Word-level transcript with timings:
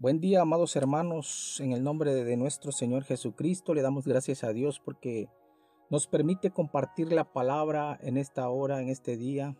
Buen 0.00 0.20
día, 0.20 0.42
amados 0.42 0.76
hermanos, 0.76 1.58
en 1.58 1.72
el 1.72 1.82
nombre 1.82 2.14
de 2.14 2.36
nuestro 2.36 2.70
Señor 2.70 3.02
Jesucristo 3.02 3.74
le 3.74 3.82
damos 3.82 4.06
gracias 4.06 4.44
a 4.44 4.52
Dios 4.52 4.78
porque 4.78 5.28
nos 5.90 6.06
permite 6.06 6.52
compartir 6.52 7.10
la 7.12 7.32
palabra 7.32 7.98
en 8.00 8.16
esta 8.16 8.48
hora, 8.48 8.80
en 8.80 8.90
este 8.90 9.16
día. 9.16 9.56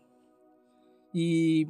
Y 1.12 1.66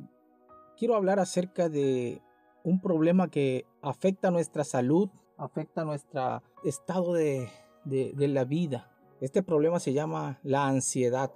quiero 0.77 0.97
hablar 0.97 1.19
acerca 1.19 1.71
de 1.71 2.21
un 2.63 2.83
problema 2.83 3.31
que 3.31 3.65
afecta 3.81 4.31
nuestra 4.31 4.65
salud, 4.65 5.09
afecta 5.39 5.87
nuestro 5.87 6.43
estado 6.63 7.15
de, 7.15 7.49
de 7.87 8.29
la 8.29 8.45
vida. 8.45 8.95
Este 9.23 9.43
problema 9.43 9.81
se 9.81 9.95
llama 9.95 10.41
la 10.43 10.67
ansiedad, 10.67 11.33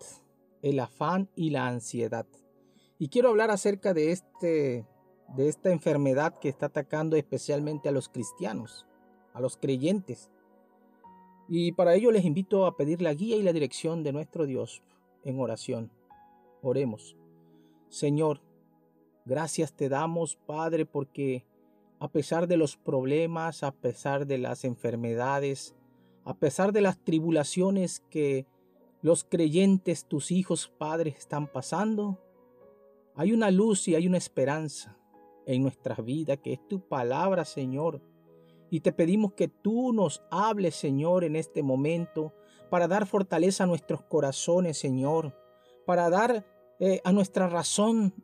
el 0.61 0.79
afán 0.79 1.31
y 1.35 1.49
la 1.49 1.67
ansiedad. 1.67 2.27
Y 2.99 3.09
quiero 3.09 3.31
hablar 3.31 3.51
acerca 3.51 3.95
de 3.95 4.13
este 4.13 4.87
de 5.37 5.49
esta 5.49 5.71
enfermedad 5.71 6.39
que 6.39 6.49
está 6.49 6.67
atacando 6.67 7.17
especialmente 7.17 7.89
a 7.89 7.93
los 7.93 8.09
cristianos, 8.09 8.87
a 9.33 9.41
los 9.41 9.57
creyentes. 9.57 10.31
Y 11.49 11.73
para 11.73 11.95
ello 11.95 12.11
les 12.11 12.25
invito 12.25 12.67
a 12.67 12.77
pedir 12.77 13.01
la 13.03 13.15
guía 13.15 13.37
y 13.37 13.43
la 13.43 13.53
dirección 13.53 14.03
de 14.03 14.13
nuestro 14.13 14.47
Dios 14.47 14.83
en 15.25 15.41
oración. 15.41 15.91
Oremos. 16.61 17.17
Señor, 17.89 18.41
gracias 19.25 19.73
te 19.73 19.89
damos, 19.89 20.37
Padre, 20.37 20.87
porque 20.87 21.45
a 21.99 22.09
pesar 22.09 22.47
de 22.47 22.57
los 22.57 22.77
problemas, 22.77 23.63
a 23.63 23.73
pesar 23.73 24.27
de 24.27 24.39
las 24.39 24.65
enfermedades, 24.65 25.75
a 26.25 26.35
pesar 26.35 26.73
de 26.73 26.83
las 26.83 27.03
tribulaciones 27.03 28.01
que 28.11 28.47
los 29.01 29.25
creyentes, 29.25 30.05
tus 30.05 30.31
hijos, 30.31 30.73
Padre, 30.79 31.15
están 31.19 31.47
pasando, 31.49 32.19
hay 33.15 33.33
una 33.33 33.51
luz 33.51 33.89
y 33.89 33.95
hay 33.95 34.07
una 34.07 34.19
esperanza 34.19 34.97
en 35.47 35.63
nuestras 35.63 36.05
vidas, 36.05 36.39
que 36.39 36.53
es 36.53 36.69
tu 36.69 36.81
palabra, 36.81 37.45
Señor. 37.45 38.01
Y 38.71 38.81
te 38.81 38.93
pedimos 38.93 39.35
que 39.35 39.49
tú 39.49 39.93
nos 39.93 40.23
hables, 40.31 40.77
Señor, 40.77 41.25
en 41.25 41.37
este 41.37 41.63
momento, 41.63 42.33
para 42.71 42.89
dar 42.89 43.07
fortaleza 43.07 43.65
a 43.65 43.67
nuestros 43.67 44.03
corazones, 44.03 44.79
Señor, 44.79 45.37
para 45.85 46.09
dar 46.09 46.47
eh, 46.81 47.01
a 47.05 47.13
nuestra 47.13 47.49
razón 47.49 48.15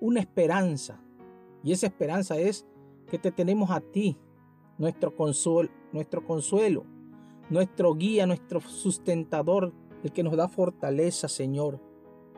una 0.00 0.20
esperanza. 0.20 1.02
Y 1.64 1.72
esa 1.72 1.86
esperanza 1.86 2.38
es 2.38 2.66
que 3.08 3.18
te 3.18 3.32
tenemos 3.32 3.70
a 3.70 3.80
ti, 3.80 4.16
nuestro 4.78 5.14
consuelo, 5.14 5.70
nuestro 5.92 6.24
consuelo, 6.24 6.86
nuestro 7.50 7.94
guía, 7.94 8.26
nuestro 8.26 8.60
sustentador, 8.60 9.74
el 10.04 10.12
que 10.12 10.22
nos 10.22 10.36
da 10.36 10.48
fortaleza, 10.48 11.28
Señor. 11.28 11.80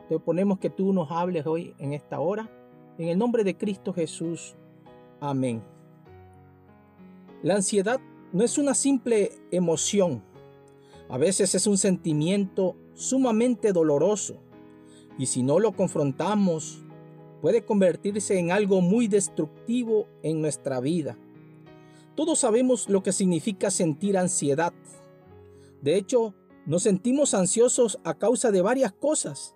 Te 0.09 0.19
ponemos 0.19 0.59
que 0.59 0.69
tú 0.69 0.91
nos 0.91 1.11
hables 1.11 1.45
hoy 1.45 1.75
en 1.77 1.93
esta 1.93 2.19
hora 2.19 2.49
en 2.97 3.07
el 3.07 3.17
nombre 3.17 3.43
de 3.43 3.57
Cristo 3.57 3.93
Jesús. 3.93 4.55
Amén. 5.19 5.63
La 7.41 7.55
ansiedad 7.55 7.99
no 8.31 8.43
es 8.43 8.57
una 8.57 8.73
simple 8.73 9.31
emoción. 9.51 10.23
A 11.09 11.17
veces 11.17 11.55
es 11.55 11.67
un 11.67 11.77
sentimiento 11.77 12.75
sumamente 12.93 13.73
doloroso. 13.73 14.37
Y 15.17 15.27
si 15.27 15.43
no 15.43 15.59
lo 15.59 15.73
confrontamos, 15.73 16.83
puede 17.41 17.65
convertirse 17.65 18.39
en 18.39 18.51
algo 18.51 18.81
muy 18.81 19.07
destructivo 19.07 20.07
en 20.23 20.41
nuestra 20.41 20.79
vida. 20.79 21.17
Todos 22.15 22.39
sabemos 22.39 22.89
lo 22.89 23.03
que 23.03 23.11
significa 23.11 23.71
sentir 23.71 24.17
ansiedad. 24.17 24.73
De 25.81 25.97
hecho, 25.97 26.33
nos 26.65 26.83
sentimos 26.83 27.33
ansiosos 27.33 27.99
a 28.03 28.13
causa 28.13 28.51
de 28.51 28.61
varias 28.61 28.93
cosas. 28.93 29.55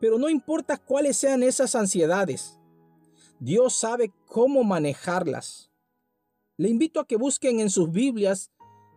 Pero 0.00 0.18
no 0.18 0.28
importa 0.28 0.76
cuáles 0.76 1.16
sean 1.16 1.42
esas 1.42 1.74
ansiedades, 1.74 2.58
Dios 3.40 3.74
sabe 3.74 4.12
cómo 4.26 4.64
manejarlas. 4.64 5.70
Le 6.56 6.68
invito 6.68 7.00
a 7.00 7.06
que 7.06 7.16
busquen 7.16 7.60
en 7.60 7.70
sus 7.70 7.90
Biblias, 7.90 8.50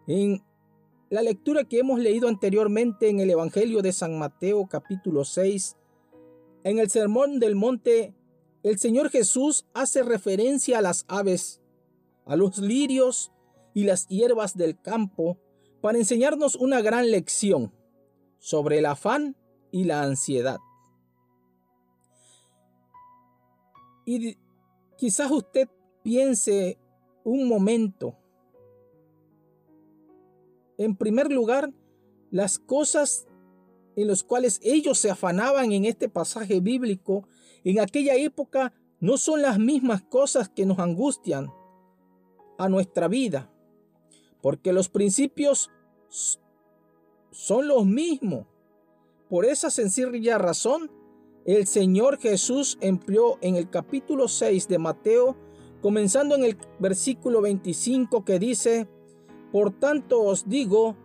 en 0.07 0.43
la 1.09 1.21
lectura 1.21 1.63
que 1.63 1.79
hemos 1.79 1.99
leído 1.99 2.27
anteriormente 2.27 3.09
en 3.09 3.19
el 3.19 3.29
Evangelio 3.29 3.81
de 3.81 3.91
San 3.91 4.17
Mateo 4.17 4.67
capítulo 4.67 5.25
6, 5.25 5.75
en 6.63 6.79
el 6.79 6.89
Sermón 6.89 7.39
del 7.39 7.55
Monte, 7.55 8.15
el 8.63 8.79
Señor 8.79 9.09
Jesús 9.09 9.65
hace 9.73 10.03
referencia 10.03 10.77
a 10.77 10.81
las 10.81 11.05
aves, 11.07 11.61
a 12.25 12.35
los 12.35 12.59
lirios 12.59 13.31
y 13.73 13.83
las 13.83 14.07
hierbas 14.07 14.55
del 14.55 14.79
campo 14.79 15.37
para 15.81 15.97
enseñarnos 15.97 16.55
una 16.55 16.81
gran 16.81 17.11
lección 17.11 17.73
sobre 18.39 18.79
el 18.79 18.85
afán 18.85 19.35
y 19.71 19.83
la 19.83 20.03
ansiedad. 20.03 20.59
Y 24.11 24.37
quizás 24.97 25.31
usted 25.31 25.69
piense 26.03 26.77
un 27.23 27.47
momento. 27.47 28.17
En 30.77 30.97
primer 30.97 31.31
lugar, 31.31 31.71
las 32.29 32.59
cosas 32.59 33.25
en 33.95 34.07
las 34.07 34.23
cuales 34.23 34.59
ellos 34.63 34.97
se 34.97 35.11
afanaban 35.11 35.71
en 35.71 35.85
este 35.85 36.09
pasaje 36.09 36.59
bíblico 36.59 37.25
en 37.63 37.79
aquella 37.79 38.15
época 38.15 38.73
no 38.99 39.17
son 39.17 39.41
las 39.41 39.59
mismas 39.59 40.01
cosas 40.01 40.49
que 40.49 40.65
nos 40.65 40.79
angustian 40.79 41.53
a 42.57 42.67
nuestra 42.67 43.07
vida, 43.07 43.49
porque 44.41 44.73
los 44.73 44.89
principios 44.89 45.71
son 47.31 47.67
los 47.67 47.85
mismos. 47.85 48.45
Por 49.29 49.45
esa 49.45 49.69
sencilla 49.69 50.37
razón, 50.37 50.91
el 51.45 51.65
Señor 51.65 52.19
Jesús 52.19 52.77
empleó 52.81 53.37
en 53.41 53.55
el 53.55 53.69
capítulo 53.69 54.27
6 54.27 54.67
de 54.67 54.77
Mateo, 54.77 55.35
comenzando 55.81 56.35
en 56.35 56.43
el 56.43 56.57
versículo 56.79 57.41
25 57.41 58.23
que 58.23 58.37
dice, 58.37 58.87
Por 59.51 59.71
tanto 59.71 60.21
os 60.21 60.47
digo, 60.47 60.95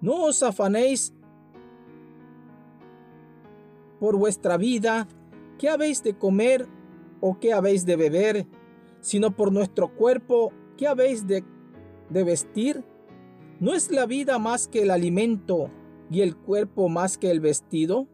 no 0.00 0.24
os 0.24 0.42
afanéis 0.42 1.12
por 4.00 4.16
vuestra 4.16 4.56
vida, 4.56 5.06
qué 5.58 5.68
habéis 5.68 6.02
de 6.02 6.18
comer 6.18 6.66
o 7.20 7.38
qué 7.38 7.52
habéis 7.52 7.86
de 7.86 7.96
beber, 7.96 8.46
sino 9.00 9.36
por 9.36 9.52
nuestro 9.52 9.94
cuerpo, 9.94 10.52
qué 10.76 10.88
habéis 10.88 11.26
de, 11.26 11.44
de 12.10 12.24
vestir. 12.24 12.84
¿No 13.60 13.72
es 13.72 13.90
la 13.90 14.04
vida 14.04 14.38
más 14.38 14.68
que 14.68 14.82
el 14.82 14.90
alimento 14.90 15.70
y 16.10 16.20
el 16.20 16.36
cuerpo 16.36 16.88
más 16.88 17.16
que 17.16 17.30
el 17.30 17.40
vestido? 17.40 18.08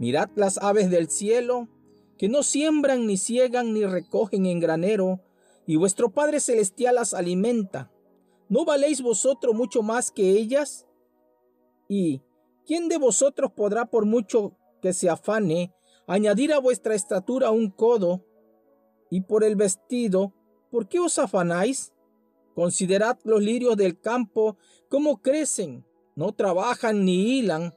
Mirad 0.00 0.30
las 0.34 0.56
aves 0.56 0.88
del 0.88 1.10
cielo, 1.10 1.68
que 2.16 2.30
no 2.30 2.42
siembran, 2.42 3.06
ni 3.06 3.18
ciegan, 3.18 3.74
ni 3.74 3.84
recogen 3.84 4.46
en 4.46 4.58
granero, 4.58 5.20
y 5.66 5.76
vuestro 5.76 6.10
Padre 6.10 6.40
Celestial 6.40 6.94
las 6.94 7.12
alimenta. 7.12 7.92
¿No 8.48 8.64
valéis 8.64 9.02
vosotros 9.02 9.54
mucho 9.54 9.82
más 9.82 10.10
que 10.10 10.30
ellas? 10.30 10.86
¿Y 11.86 12.22
quién 12.64 12.88
de 12.88 12.96
vosotros 12.96 13.52
podrá, 13.52 13.90
por 13.90 14.06
mucho 14.06 14.56
que 14.80 14.94
se 14.94 15.10
afane, 15.10 15.74
añadir 16.06 16.54
a 16.54 16.60
vuestra 16.60 16.94
estatura 16.94 17.50
un 17.50 17.68
codo? 17.68 18.24
Y 19.10 19.20
por 19.20 19.44
el 19.44 19.54
vestido, 19.54 20.32
¿por 20.70 20.88
qué 20.88 20.98
os 20.98 21.18
afanáis? 21.18 21.92
Considerad 22.54 23.18
los 23.24 23.42
lirios 23.42 23.76
del 23.76 24.00
campo, 24.00 24.56
cómo 24.88 25.20
crecen, 25.20 25.84
no 26.16 26.32
trabajan 26.32 27.04
ni 27.04 27.38
hilan. 27.38 27.74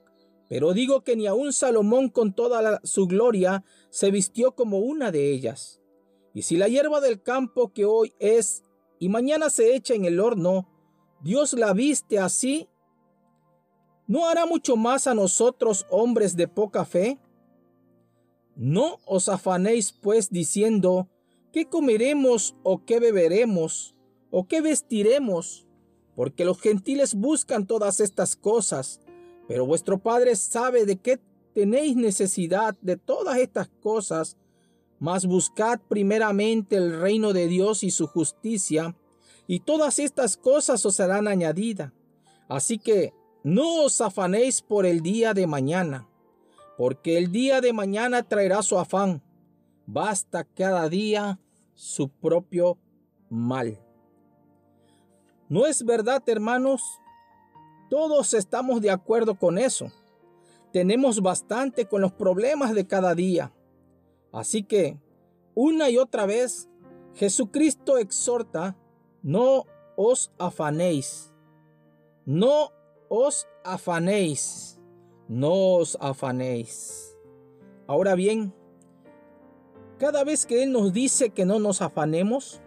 Pero 0.54 0.74
digo 0.74 1.04
que 1.04 1.16
ni 1.16 1.26
aun 1.26 1.52
Salomón 1.52 2.10
con 2.10 2.32
toda 2.32 2.80
su 2.84 3.08
gloria 3.08 3.66
se 3.90 4.12
vistió 4.12 4.54
como 4.54 4.78
una 4.78 5.12
de 5.12 5.34
ellas. 5.34 5.82
Y 6.36 6.44
si 6.44 6.58
la 6.58 6.68
hierba 6.68 7.02
del 7.02 7.24
campo 7.24 7.74
que 7.74 7.86
hoy 7.86 8.14
es 8.20 8.64
y 9.00 9.10
mañana 9.10 9.50
se 9.50 9.76
echa 9.76 9.96
en 9.96 10.06
el 10.06 10.20
horno, 10.20 10.70
Dios 11.24 11.54
la 11.54 11.74
viste 11.74 12.20
así, 12.20 12.70
¿no 14.06 14.28
hará 14.30 14.46
mucho 14.46 14.76
más 14.76 15.08
a 15.08 15.16
nosotros 15.16 15.88
hombres 15.90 16.36
de 16.36 16.48
poca 16.48 16.86
fe? 16.86 17.20
No 18.56 19.00
os 19.08 19.30
afanéis 19.30 19.92
pues 19.92 20.30
diciendo, 20.30 21.10
¿qué 21.52 21.68
comeremos 21.68 22.56
o 22.62 22.86
qué 22.86 23.00
beberemos 23.00 23.96
o 24.30 24.48
qué 24.48 24.62
vestiremos? 24.62 25.66
Porque 26.16 26.46
los 26.46 26.62
gentiles 26.62 27.16
buscan 27.16 27.66
todas 27.66 28.00
estas 28.00 28.36
cosas 28.36 29.03
pero 29.48 29.66
vuestro 29.66 29.98
Padre 29.98 30.36
sabe 30.36 30.86
de 30.86 30.98
qué 30.98 31.20
tenéis 31.54 31.96
necesidad 31.96 32.76
de 32.82 32.98
todas 32.98 33.38
estas 33.38 33.70
cosas, 33.82 34.38
mas 35.00 35.26
buscad 35.26 35.80
primeramente 35.88 36.76
el 36.78 37.00
reino 37.00 37.34
de 37.34 37.48
Dios 37.48 37.84
y 37.84 37.92
su 37.92 38.08
justicia, 38.08 38.96
y 39.48 39.60
todas 39.60 40.00
estas 40.00 40.38
cosas 40.38 40.86
os 40.86 40.96
serán 40.96 41.28
añadidas. 41.28 41.92
Así 42.48 42.78
que 42.78 43.14
no 43.44 43.84
os 43.84 44.00
afanéis 44.00 44.62
por 44.62 44.86
el 44.86 45.02
día 45.02 45.34
de 45.34 45.48
mañana, 45.48 46.08
porque 46.78 47.18
el 47.18 47.32
día 47.32 47.62
de 47.62 47.74
mañana 47.74 48.24
traerá 48.24 48.62
su 48.64 48.80
afán. 48.80 49.22
Basta 49.86 50.46
cada 50.46 50.88
día 50.88 51.40
su 51.74 52.10
propio 52.10 52.78
mal. 53.30 53.80
¿No 55.50 55.66
es 55.66 55.84
verdad, 55.84 56.24
hermanos, 56.28 56.82
todos 57.94 58.34
estamos 58.34 58.82
de 58.82 58.90
acuerdo 58.90 59.36
con 59.36 59.60
eso. 59.60 59.92
Tenemos 60.72 61.22
bastante 61.22 61.86
con 61.86 62.02
los 62.02 62.12
problemas 62.12 62.74
de 62.74 62.88
cada 62.88 63.14
día. 63.14 63.54
Así 64.32 64.64
que, 64.64 64.98
una 65.54 65.92
y 65.92 66.00
otra 66.00 66.26
vez, 66.26 66.68
Jesucristo 67.14 68.00
exhorta, 68.00 68.76
no 69.22 69.66
os 69.96 70.34
afanéis, 70.40 71.32
no 72.26 72.72
os 73.10 73.48
afanéis, 73.64 74.82
no 75.28 75.76
os 75.76 75.96
afanéis. 76.02 77.16
Ahora 77.86 78.16
bien, 78.16 78.56
cada 80.00 80.24
vez 80.24 80.48
que 80.48 80.64
Él 80.64 80.72
nos 80.72 80.94
dice 80.94 81.30
que 81.30 81.46
no 81.46 81.60
nos 81.60 81.84
afanemos, 81.84 82.60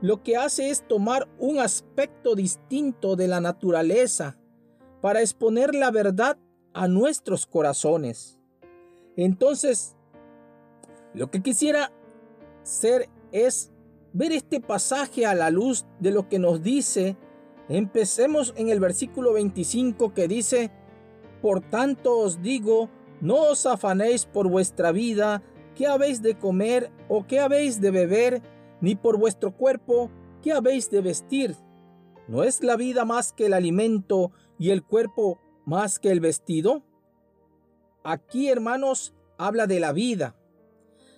lo 0.00 0.22
que 0.22 0.38
hace 0.38 0.70
es 0.70 0.88
tomar 0.88 1.28
un 1.38 1.58
aspecto 1.58 2.34
distinto 2.34 3.14
de 3.14 3.28
la 3.28 3.42
naturaleza 3.42 4.38
para 5.04 5.20
exponer 5.20 5.74
la 5.74 5.90
verdad 5.90 6.38
a 6.72 6.88
nuestros 6.88 7.44
corazones. 7.44 8.38
Entonces, 9.18 9.94
lo 11.12 11.30
que 11.30 11.42
quisiera 11.42 11.92
ser 12.62 13.10
es 13.30 13.70
ver 14.14 14.32
este 14.32 14.62
pasaje 14.62 15.26
a 15.26 15.34
la 15.34 15.50
luz 15.50 15.84
de 16.00 16.10
lo 16.10 16.26
que 16.30 16.38
nos 16.38 16.62
dice. 16.62 17.18
Empecemos 17.68 18.54
en 18.56 18.70
el 18.70 18.80
versículo 18.80 19.34
25 19.34 20.14
que 20.14 20.26
dice, 20.26 20.70
Por 21.42 21.60
tanto 21.60 22.20
os 22.20 22.40
digo, 22.40 22.88
no 23.20 23.50
os 23.50 23.66
afanéis 23.66 24.24
por 24.24 24.48
vuestra 24.48 24.90
vida, 24.90 25.42
qué 25.74 25.86
habéis 25.86 26.22
de 26.22 26.38
comer 26.38 26.90
o 27.10 27.26
qué 27.26 27.40
habéis 27.40 27.78
de 27.78 27.90
beber, 27.90 28.40
ni 28.80 28.94
por 28.94 29.18
vuestro 29.18 29.54
cuerpo, 29.54 30.10
qué 30.40 30.52
habéis 30.52 30.88
de 30.88 31.02
vestir. 31.02 31.56
¿No 32.26 32.42
es 32.42 32.62
la 32.64 32.76
vida 32.76 33.04
más 33.04 33.34
que 33.34 33.44
el 33.44 33.52
alimento 33.52 34.32
y 34.58 34.70
el 34.70 34.82
cuerpo 34.82 35.40
más 35.64 35.98
que 35.98 36.10
el 36.10 36.20
vestido? 36.20 36.82
Aquí, 38.02 38.48
hermanos, 38.48 39.14
habla 39.38 39.66
de 39.66 39.80
la 39.80 39.92
vida. 39.92 40.36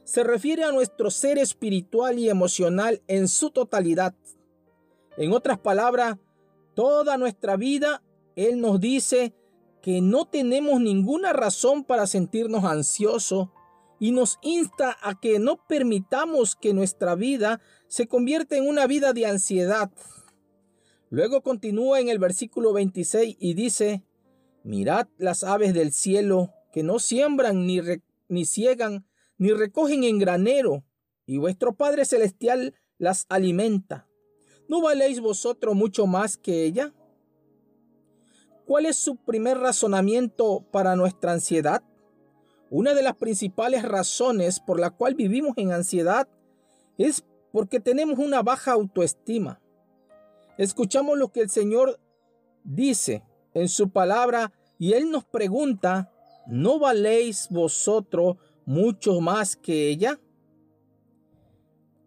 Se 0.05 0.23
refiere 0.23 0.65
a 0.65 0.73
nuestro 0.73 1.11
ser 1.11 1.39
espiritual 1.39 2.19
y 2.19 2.29
emocional 2.29 3.03
en 3.09 3.27
su 3.29 3.51
totalidad. 3.51 4.15
En 5.17 5.33
otras 5.33 5.59
palabras, 5.59 6.19
toda 6.75 7.17
nuestra 7.17 7.57
vida, 7.57 8.03
Él 8.37 8.61
nos 8.61 8.81
dice 8.81 9.35
que 9.83 10.01
no 10.01 10.27
tenemos 10.27 10.81
ninguna 10.81 11.33
razón 11.33 11.85
para 11.85 12.07
sentirnos 12.07 12.65
ansiosos 12.65 13.49
y 13.99 14.13
nos 14.13 14.39
insta 14.43 14.97
a 15.03 15.19
que 15.19 15.39
no 15.39 15.65
permitamos 15.67 16.55
que 16.55 16.75
nuestra 16.75 17.15
vida 17.15 17.61
se 17.89 18.07
convierta 18.07 18.57
en 18.57 18.69
una 18.69 18.87
vida 18.87 19.13
de 19.13 19.27
ansiedad. 19.27 19.91
Luego 21.17 21.41
continúa 21.41 21.99
en 21.99 22.11
el 22.11 22.19
versículo 22.19 22.75
26 22.75 23.39
y 23.41 23.55
dice, 23.55 24.03
mirad 24.65 25.09
las 25.17 25.45
aves 25.45 25.73
del 25.73 25.91
cielo 25.93 26.53
que 26.75 26.83
no 26.83 26.99
siembran 26.99 27.67
ni, 27.67 27.81
ni 28.29 28.45
ciegan 28.45 29.07
ni 29.39 29.51
recogen 29.53 30.05
en 30.05 30.19
granero, 30.19 30.85
y 31.25 31.39
vuestro 31.39 31.73
Padre 31.75 32.05
Celestial 32.05 32.75
las 32.99 33.25
alimenta. 33.31 34.07
¿No 34.69 34.83
valéis 34.83 35.21
vosotros 35.21 35.75
mucho 35.75 36.07
más 36.07 36.37
que 36.37 36.65
ella? 36.65 36.93
¿Cuál 38.67 38.85
es 38.85 38.97
su 38.97 39.17
primer 39.17 39.57
razonamiento 39.57 40.67
para 40.71 40.97
nuestra 40.97 41.33
ansiedad? 41.33 41.83
Una 42.69 42.93
de 42.93 43.03
las 43.03 43.17
principales 43.17 43.85
razones 43.85 44.61
por 44.61 44.79
la 44.79 44.91
cual 44.91 45.15
vivimos 45.15 45.57
en 45.57 45.73
ansiedad 45.73 46.29
es 46.99 47.25
porque 47.53 47.81
tenemos 47.81 48.19
una 48.19 48.43
baja 48.43 48.73
autoestima. 48.73 49.63
Escuchamos 50.59 51.19
lo 51.19 51.29
que 51.29 51.41
el 51.41 51.51
Señor 51.51 52.01
dice 52.65 53.23
en 53.55 53.69
su 53.69 53.91
palabra 53.91 54.53
y 54.79 54.95
Él 54.95 55.11
nos 55.11 55.25
pregunta, 55.25 56.13
¿no 56.47 56.79
valéis 56.79 57.49
vosotros 57.51 58.37
mucho 58.65 59.21
más 59.21 59.57
que 59.57 59.89
ella? 59.89 60.19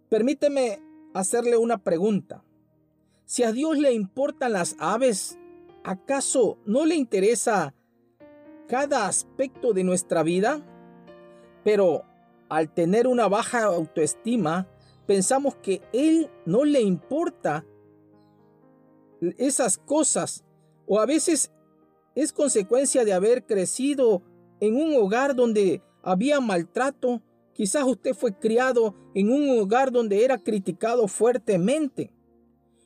Permíteme 0.09 0.79
hacerle 1.13 1.57
una 1.57 1.77
pregunta. 1.77 2.43
Si 3.25 3.43
a 3.43 3.51
Dios 3.51 3.77
le 3.77 3.93
importan 3.93 4.53
las 4.53 4.75
aves, 4.79 5.37
¿acaso 5.83 6.57
no 6.65 6.85
le 6.85 6.95
interesa 6.95 7.75
cada 8.67 9.07
aspecto 9.07 9.73
de 9.73 9.83
nuestra 9.83 10.23
vida, 10.23 10.61
pero 11.63 12.05
al 12.49 12.73
tener 12.73 13.07
una 13.07 13.27
baja 13.27 13.63
autoestima, 13.63 14.67
pensamos 15.05 15.55
que 15.55 15.81
Él 15.93 16.29
no 16.45 16.65
le 16.65 16.81
importa 16.81 17.65
esas 19.37 19.77
cosas 19.77 20.43
o 20.87 20.99
a 20.99 21.05
veces 21.05 21.51
es 22.15 22.33
consecuencia 22.33 23.05
de 23.05 23.13
haber 23.13 23.45
crecido 23.45 24.23
en 24.59 24.75
un 24.75 24.95
hogar 24.95 25.35
donde 25.35 25.81
había 26.01 26.39
maltrato. 26.39 27.21
Quizás 27.53 27.83
usted 27.83 28.13
fue 28.13 28.37
criado 28.37 28.95
en 29.13 29.31
un 29.31 29.59
hogar 29.59 29.91
donde 29.91 30.23
era 30.23 30.37
criticado 30.37 31.07
fuertemente. 31.07 32.11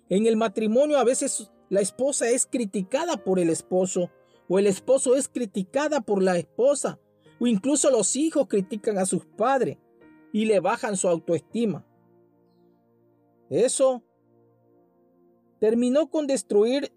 En 0.09 0.25
el 0.25 0.35
matrimonio 0.35 0.97
a 0.97 1.03
veces 1.03 1.51
la 1.69 1.81
esposa 1.81 2.29
es 2.29 2.45
criticada 2.45 3.17
por 3.17 3.39
el 3.39 3.49
esposo 3.49 4.11
o 4.47 4.59
el 4.59 4.67
esposo 4.67 5.15
es 5.15 5.27
criticada 5.27 6.01
por 6.01 6.21
la 6.21 6.37
esposa, 6.37 6.99
o 7.39 7.47
incluso 7.47 7.89
los 7.89 8.15
hijos 8.15 8.47
critican 8.47 8.97
a 8.97 9.05
sus 9.05 9.25
padres 9.25 9.77
y 10.31 10.45
le 10.45 10.59
bajan 10.59 10.97
su 10.97 11.07
autoestima. 11.07 11.85
Eso 13.49 14.03
terminó 15.63 16.09
con 16.09 16.27
destruir 16.27 16.91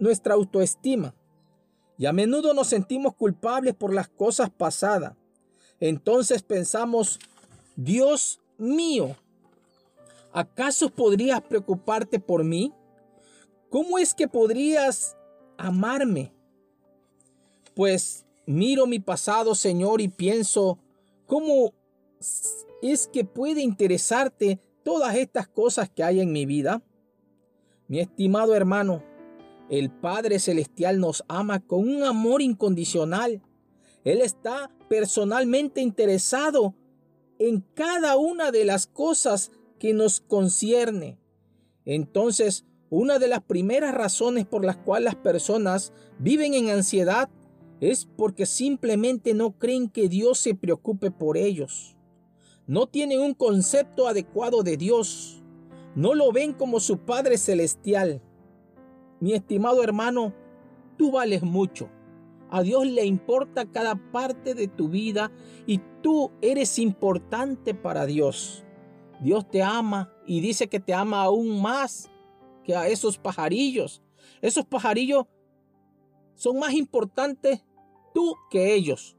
nuestra 0.00 0.34
autoestima. 0.34 1.14
Y 1.96 2.06
a 2.06 2.12
menudo 2.12 2.52
nos 2.52 2.66
sentimos 2.66 3.14
culpables 3.14 3.72
por 3.72 3.94
las 3.94 4.08
cosas 4.08 4.50
pasadas. 4.50 5.14
Entonces 5.78 6.42
pensamos, 6.42 7.20
Dios 7.76 8.40
mío, 8.58 9.14
¿acaso 10.32 10.90
podrías 10.90 11.40
preocuparte 11.42 12.18
por 12.18 12.42
mí? 12.42 12.72
¿Cómo 13.70 13.96
es 13.98 14.12
que 14.12 14.26
podrías 14.26 15.16
amarme? 15.56 16.32
Pues 17.76 18.26
miro 18.44 18.88
mi 18.88 18.98
pasado, 18.98 19.54
Señor, 19.54 20.00
y 20.00 20.08
pienso, 20.08 20.80
¿cómo 21.28 21.72
es 22.82 23.06
que 23.12 23.24
puede 23.24 23.62
interesarte 23.62 24.58
todas 24.82 25.14
estas 25.14 25.46
cosas 25.46 25.88
que 25.88 26.02
hay 26.02 26.18
en 26.18 26.32
mi 26.32 26.44
vida? 26.44 26.82
Mi 27.86 28.00
estimado 28.00 28.54
hermano, 28.54 29.02
el 29.68 29.90
Padre 29.90 30.38
Celestial 30.38 31.00
nos 31.00 31.24
ama 31.28 31.60
con 31.60 31.80
un 31.80 32.02
amor 32.02 32.40
incondicional. 32.42 33.42
Él 34.04 34.20
está 34.20 34.70
personalmente 34.88 35.80
interesado 35.80 36.74
en 37.38 37.60
cada 37.74 38.16
una 38.16 38.50
de 38.50 38.64
las 38.64 38.86
cosas 38.86 39.50
que 39.78 39.92
nos 39.92 40.20
concierne. 40.20 41.18
Entonces, 41.84 42.64
una 42.90 43.18
de 43.18 43.28
las 43.28 43.42
primeras 43.42 43.94
razones 43.94 44.46
por 44.46 44.64
las 44.64 44.76
cuales 44.76 45.04
las 45.04 45.16
personas 45.16 45.92
viven 46.18 46.54
en 46.54 46.70
ansiedad 46.70 47.28
es 47.80 48.06
porque 48.16 48.46
simplemente 48.46 49.34
no 49.34 49.58
creen 49.58 49.90
que 49.90 50.08
Dios 50.08 50.38
se 50.38 50.54
preocupe 50.54 51.10
por 51.10 51.36
ellos. 51.36 51.96
No 52.66 52.86
tienen 52.86 53.20
un 53.20 53.34
concepto 53.34 54.08
adecuado 54.08 54.62
de 54.62 54.78
Dios. 54.78 55.43
No 55.94 56.14
lo 56.14 56.32
ven 56.32 56.52
como 56.52 56.80
su 56.80 56.98
Padre 56.98 57.38
Celestial. 57.38 58.20
Mi 59.20 59.32
estimado 59.32 59.82
hermano, 59.82 60.34
tú 60.96 61.12
vales 61.12 61.42
mucho. 61.42 61.88
A 62.50 62.62
Dios 62.62 62.86
le 62.86 63.04
importa 63.04 63.70
cada 63.70 63.94
parte 64.12 64.54
de 64.54 64.68
tu 64.68 64.88
vida 64.88 65.30
y 65.66 65.80
tú 66.02 66.30
eres 66.40 66.78
importante 66.78 67.74
para 67.74 68.06
Dios. 68.06 68.64
Dios 69.20 69.48
te 69.48 69.62
ama 69.62 70.12
y 70.26 70.40
dice 70.40 70.68
que 70.68 70.80
te 70.80 70.94
ama 70.94 71.22
aún 71.22 71.62
más 71.62 72.10
que 72.64 72.74
a 72.74 72.88
esos 72.88 73.18
pajarillos. 73.18 74.02
Esos 74.42 74.64
pajarillos 74.66 75.26
son 76.34 76.58
más 76.58 76.74
importantes 76.74 77.64
tú 78.12 78.34
que 78.50 78.74
ellos. 78.74 79.16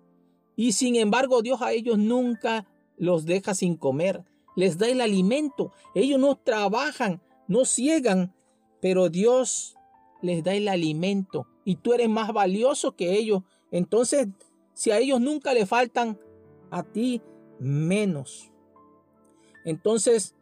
Y 0.55 0.74
sin 0.74 0.96
embargo 0.96 1.41
Dios 1.41 1.62
a 1.62 1.72
ellos 1.72 1.98
nunca 1.98 2.67
los 2.98 3.25
deja 3.25 3.53
sin 3.53 3.75
comer. 3.75 4.24
Les 4.55 4.77
da 4.77 4.88
el 4.88 5.01
alimento. 5.01 5.71
Ellos 5.93 6.19
no 6.19 6.35
trabajan, 6.35 7.21
no 7.47 7.65
ciegan, 7.65 8.33
pero 8.81 9.09
Dios 9.09 9.75
les 10.21 10.43
da 10.43 10.53
el 10.53 10.67
alimento. 10.67 11.47
Y 11.63 11.75
tú 11.75 11.93
eres 11.93 12.09
más 12.09 12.31
valioso 12.33 12.95
que 12.95 13.13
ellos. 13.13 13.43
Entonces, 13.71 14.27
si 14.74 14.91
a 14.91 15.00
ellos 15.00 15.19
nunca 15.19 15.53
le 15.53 15.65
faltan, 15.65 16.19
a 16.71 16.83
ti 16.83 17.21
menos. 17.59 18.51
Entonces, 19.63 20.35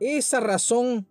esa 0.00 0.40
razón 0.40 1.06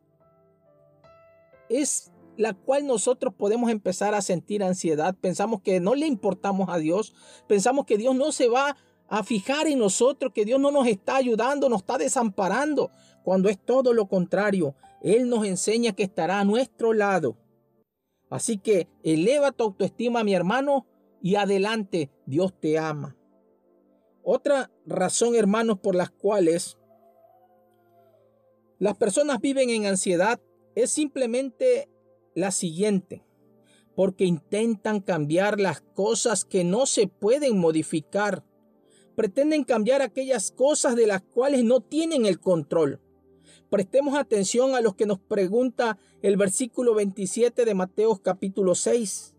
es 1.69 2.11
la 2.37 2.53
cual 2.53 2.85
nosotros 2.85 3.33
podemos 3.33 3.71
empezar 3.71 4.13
a 4.13 4.21
sentir 4.21 4.63
ansiedad. 4.63 5.15
Pensamos 5.19 5.61
que 5.61 5.79
no 5.79 5.95
le 5.95 6.05
importamos 6.05 6.69
a 6.69 6.77
Dios. 6.77 7.15
Pensamos 7.47 7.85
que 7.85 7.97
Dios 7.97 8.15
no 8.15 8.31
se 8.31 8.47
va 8.47 8.75
a 9.07 9.23
fijar 9.23 9.67
en 9.67 9.79
nosotros, 9.79 10.31
que 10.33 10.45
Dios 10.45 10.59
no 10.59 10.71
nos 10.71 10.87
está 10.87 11.15
ayudando, 11.17 11.69
nos 11.69 11.81
está 11.81 11.97
desamparando, 11.97 12.91
cuando 13.23 13.49
es 13.49 13.57
todo 13.57 13.93
lo 13.93 14.07
contrario. 14.07 14.75
Él 15.01 15.29
nos 15.29 15.45
enseña 15.45 15.93
que 15.93 16.03
estará 16.03 16.39
a 16.39 16.45
nuestro 16.45 16.93
lado. 16.93 17.37
Así 18.29 18.57
que 18.57 18.87
eleva 19.03 19.51
tu 19.51 19.63
autoestima, 19.63 20.23
mi 20.23 20.33
hermano, 20.33 20.85
y 21.21 21.35
adelante, 21.35 22.11
Dios 22.25 22.53
te 22.59 22.77
ama. 22.77 23.15
Otra 24.23 24.71
razón, 24.85 25.35
hermanos, 25.35 25.79
por 25.79 25.95
las 25.95 26.09
cuales 26.09 26.77
las 28.79 28.97
personas 28.97 29.39
viven 29.39 29.69
en 29.69 29.85
ansiedad 29.85 30.39
es 30.75 30.91
simplemente 30.91 31.89
la 32.33 32.51
siguiente, 32.51 33.23
porque 33.95 34.25
intentan 34.25 34.99
cambiar 34.99 35.59
las 35.59 35.81
cosas 35.81 36.43
que 36.43 36.63
no 36.63 36.85
se 36.85 37.07
pueden 37.07 37.57
modificar. 37.57 38.43
Pretenden 39.15 39.63
cambiar 39.63 40.01
aquellas 40.01 40.51
cosas 40.51 40.95
de 40.95 41.07
las 41.07 41.21
cuales 41.21 41.63
no 41.63 41.79
tienen 41.79 42.25
el 42.25 42.39
control. 42.39 42.99
Prestemos 43.69 44.17
atención 44.17 44.75
a 44.75 44.81
lo 44.81 44.95
que 44.95 45.05
nos 45.05 45.19
pregunta 45.19 45.97
el 46.21 46.37
versículo 46.37 46.93
27 46.93 47.65
de 47.65 47.73
Mateo 47.73 48.21
capítulo 48.21 48.75
6. 48.75 49.35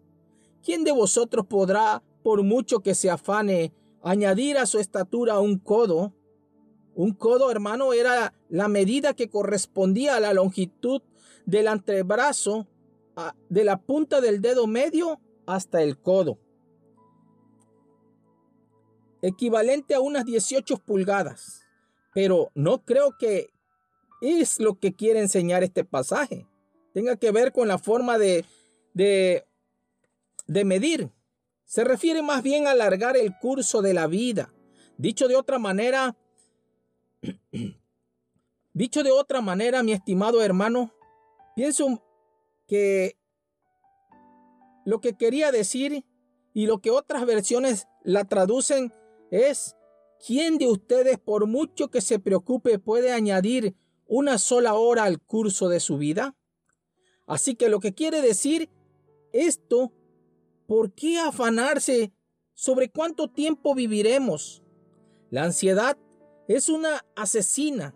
¿Quién 0.64 0.84
de 0.84 0.92
vosotros 0.92 1.46
podrá, 1.46 2.02
por 2.22 2.42
mucho 2.42 2.80
que 2.80 2.94
se 2.94 3.10
afane, 3.10 3.72
añadir 4.02 4.58
a 4.58 4.66
su 4.66 4.78
estatura 4.78 5.38
un 5.38 5.58
codo? 5.58 6.12
Un 6.94 7.12
codo, 7.12 7.50
hermano, 7.50 7.92
era 7.92 8.34
la 8.48 8.68
medida 8.68 9.14
que 9.14 9.28
correspondía 9.28 10.16
a 10.16 10.20
la 10.20 10.32
longitud 10.32 11.02
del 11.44 11.68
antebrazo, 11.68 12.66
de 13.48 13.64
la 13.64 13.80
punta 13.80 14.20
del 14.20 14.40
dedo 14.40 14.66
medio 14.66 15.20
hasta 15.46 15.82
el 15.82 15.98
codo. 15.98 16.38
Equivalente 19.26 19.94
a 19.94 20.00
unas 20.00 20.24
18 20.24 20.78
pulgadas. 20.78 21.66
Pero 22.14 22.50
no 22.54 22.84
creo 22.84 23.16
que 23.18 23.50
es 24.20 24.60
lo 24.60 24.78
que 24.78 24.94
quiere 24.94 25.20
enseñar 25.20 25.62
este 25.62 25.84
pasaje. 25.84 26.46
Tenga 26.94 27.16
que 27.16 27.30
ver 27.32 27.52
con 27.52 27.68
la 27.68 27.78
forma 27.78 28.18
de, 28.18 28.44
de, 28.94 29.44
medir. 30.64 31.10
Se 31.64 31.84
refiere 31.84 32.22
más 32.22 32.42
bien 32.42 32.66
a 32.66 32.70
alargar 32.70 33.16
el 33.16 33.36
curso 33.38 33.82
de 33.82 33.94
la 33.94 34.06
vida. 34.06 34.52
Dicho 34.96 35.28
de 35.28 35.36
otra 35.36 35.58
manera, 35.58 36.16
Dicho 38.76 39.02
de 39.02 39.10
otra 39.10 39.40
manera, 39.40 39.82
mi 39.82 39.92
estimado 39.92 40.42
hermano, 40.42 40.92
pienso 41.54 42.02
que 42.68 43.16
lo 44.84 45.00
que 45.00 45.16
quería 45.16 45.50
decir 45.50 46.04
y 46.52 46.66
lo 46.66 46.82
que 46.82 46.90
otras 46.90 47.24
versiones 47.24 47.88
la 48.04 48.26
traducen 48.26 48.92
es, 49.30 49.76
¿quién 50.24 50.58
de 50.58 50.68
ustedes 50.68 51.18
por 51.18 51.46
mucho 51.46 51.88
que 51.88 52.00
se 52.00 52.18
preocupe 52.18 52.78
puede 52.78 53.12
añadir 53.12 53.76
una 54.06 54.38
sola 54.38 54.74
hora 54.74 55.04
al 55.04 55.20
curso 55.20 55.68
de 55.68 55.80
su 55.80 55.98
vida? 55.98 56.36
Así 57.26 57.54
que 57.54 57.68
lo 57.68 57.80
que 57.80 57.94
quiere 57.94 58.22
decir 58.22 58.70
esto, 59.32 59.92
¿por 60.66 60.92
qué 60.92 61.18
afanarse 61.18 62.12
sobre 62.54 62.90
cuánto 62.90 63.28
tiempo 63.28 63.74
viviremos? 63.74 64.62
La 65.30 65.44
ansiedad 65.44 65.98
es 66.48 66.68
una 66.68 67.04
asesina, 67.16 67.94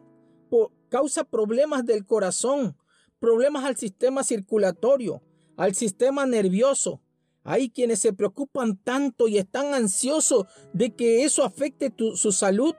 causa 0.90 1.24
problemas 1.24 1.86
del 1.86 2.04
corazón, 2.04 2.76
problemas 3.18 3.64
al 3.64 3.76
sistema 3.76 4.22
circulatorio, 4.24 5.22
al 5.56 5.74
sistema 5.74 6.26
nervioso. 6.26 7.00
Hay 7.42 7.70
quienes 7.70 8.00
se 8.00 8.12
preocupan 8.12 8.76
tanto 8.76 9.28
y 9.28 9.38
están 9.38 9.74
ansiosos 9.74 10.46
de 10.72 10.94
que 10.94 11.24
eso 11.24 11.44
afecte 11.44 11.92
su 12.14 12.32
salud. 12.32 12.74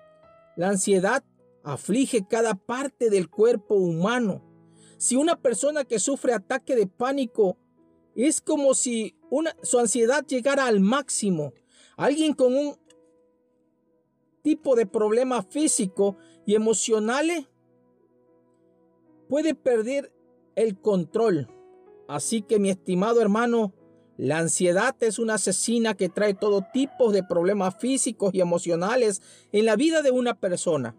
La 0.56 0.70
ansiedad 0.70 1.24
aflige 1.64 2.28
cada 2.28 2.56
parte 2.56 3.10
del 3.10 3.30
cuerpo 3.30 3.76
humano. 3.76 4.44
Si 4.98 5.16
una 5.16 5.42
persona 5.42 5.84
que 5.84 6.00
sufre 6.00 6.34
ataque 6.34 6.76
de 6.76 6.88
pánico 6.88 7.58
es 8.16 8.42
como 8.42 8.74
si 8.74 9.16
su 9.64 9.80
ansiedad 9.80 10.26
llegara 10.26 10.68
al 10.68 10.80
máximo. 10.80 11.54
Alguien 11.98 12.34
con 12.34 12.56
un 12.56 12.76
tipo 14.42 14.76
de 14.76 14.86
problemas 14.86 15.46
físicos 15.48 16.16
y 16.46 16.56
emocionales, 16.56 17.48
puede 19.30 19.56
perder 19.56 20.12
el 20.56 20.80
control. 20.80 21.48
Así 22.08 22.42
que 22.42 22.60
mi 22.60 22.70
estimado 22.70 23.22
hermano, 23.22 23.74
la 24.22 24.38
ansiedad 24.38 24.96
es 25.00 25.18
una 25.18 25.34
asesina 25.34 25.96
que 25.96 26.08
trae 26.08 26.36
todo 26.36 26.64
tipo 26.72 27.12
de 27.12 27.24
problemas 27.24 27.78
físicos 27.80 28.36
y 28.36 28.40
emocionales 28.40 29.20
en 29.52 29.66
la 29.66 29.76
vida 29.76 30.04
de 30.04 30.12
una 30.12 30.36
persona. 30.36 30.96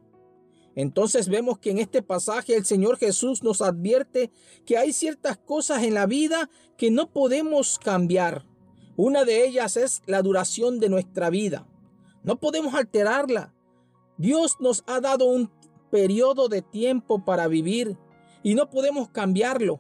Entonces 0.74 1.28
vemos 1.28 1.60
que 1.60 1.70
en 1.70 1.78
este 1.78 2.02
pasaje 2.02 2.56
el 2.56 2.64
Señor 2.64 2.98
Jesús 2.98 3.44
nos 3.44 3.62
advierte 3.62 4.32
que 4.66 4.76
hay 4.76 4.92
ciertas 4.92 5.38
cosas 5.38 5.84
en 5.84 5.94
la 5.94 6.06
vida 6.06 6.50
que 6.76 6.90
no 6.90 7.12
podemos 7.12 7.78
cambiar. 7.78 8.44
Una 8.96 9.24
de 9.24 9.46
ellas 9.46 9.76
es 9.76 10.02
la 10.06 10.20
duración 10.20 10.80
de 10.80 10.88
nuestra 10.88 11.30
vida. 11.30 11.68
No 12.24 12.40
podemos 12.40 12.74
alterarla. 12.74 13.54
Dios 14.18 14.56
nos 14.58 14.82
ha 14.88 15.00
dado 15.00 15.26
un 15.26 15.48
periodo 15.92 16.48
de 16.48 16.60
tiempo 16.60 17.24
para 17.24 17.46
vivir 17.46 17.96
y 18.42 18.56
no 18.56 18.68
podemos 18.68 19.10
cambiarlo. 19.10 19.78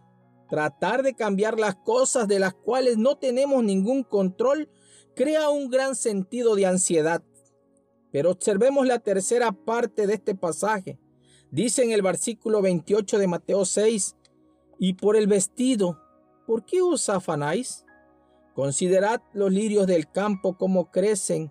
Tratar 0.52 1.02
de 1.02 1.14
cambiar 1.14 1.58
las 1.58 1.76
cosas 1.76 2.28
de 2.28 2.38
las 2.38 2.52
cuales 2.52 2.98
no 2.98 3.16
tenemos 3.16 3.64
ningún 3.64 4.02
control 4.02 4.68
crea 5.16 5.48
un 5.48 5.70
gran 5.70 5.96
sentido 5.96 6.56
de 6.56 6.66
ansiedad. 6.66 7.22
Pero 8.10 8.32
observemos 8.32 8.86
la 8.86 8.98
tercera 8.98 9.52
parte 9.52 10.06
de 10.06 10.12
este 10.12 10.34
pasaje. 10.34 10.98
Dice 11.50 11.84
en 11.84 11.92
el 11.92 12.02
versículo 12.02 12.60
28 12.60 13.18
de 13.18 13.26
Mateo 13.28 13.64
6, 13.64 14.14
y 14.78 14.92
por 14.92 15.16
el 15.16 15.26
vestido, 15.26 15.98
¿por 16.46 16.66
qué 16.66 16.82
os 16.82 17.08
afanáis? 17.08 17.86
Considerad 18.54 19.22
los 19.32 19.50
lirios 19.50 19.86
del 19.86 20.10
campo 20.10 20.58
como 20.58 20.90
crecen 20.90 21.50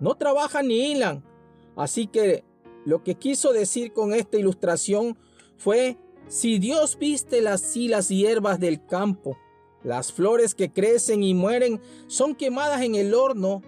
no 0.00 0.16
trabajan 0.16 0.68
ni 0.68 0.92
hilan. 0.92 1.24
Así 1.76 2.08
que 2.08 2.44
lo 2.84 3.02
que 3.02 3.14
quiso 3.14 3.54
decir 3.54 3.94
con 3.94 4.12
esta 4.12 4.36
ilustración 4.36 5.16
fue, 5.56 5.96
si 6.28 6.58
Dios 6.58 6.98
viste 6.98 7.40
las 7.40 7.76
y 7.76 7.88
las 7.88 8.08
hierbas 8.08 8.60
del 8.60 8.84
campo, 8.84 9.38
las 9.82 10.12
flores 10.12 10.54
que 10.54 10.70
crecen 10.70 11.22
y 11.22 11.34
mueren 11.34 11.80
son 12.06 12.34
quemadas 12.34 12.82
en 12.82 12.94
el 12.94 13.14
horno, 13.14 13.62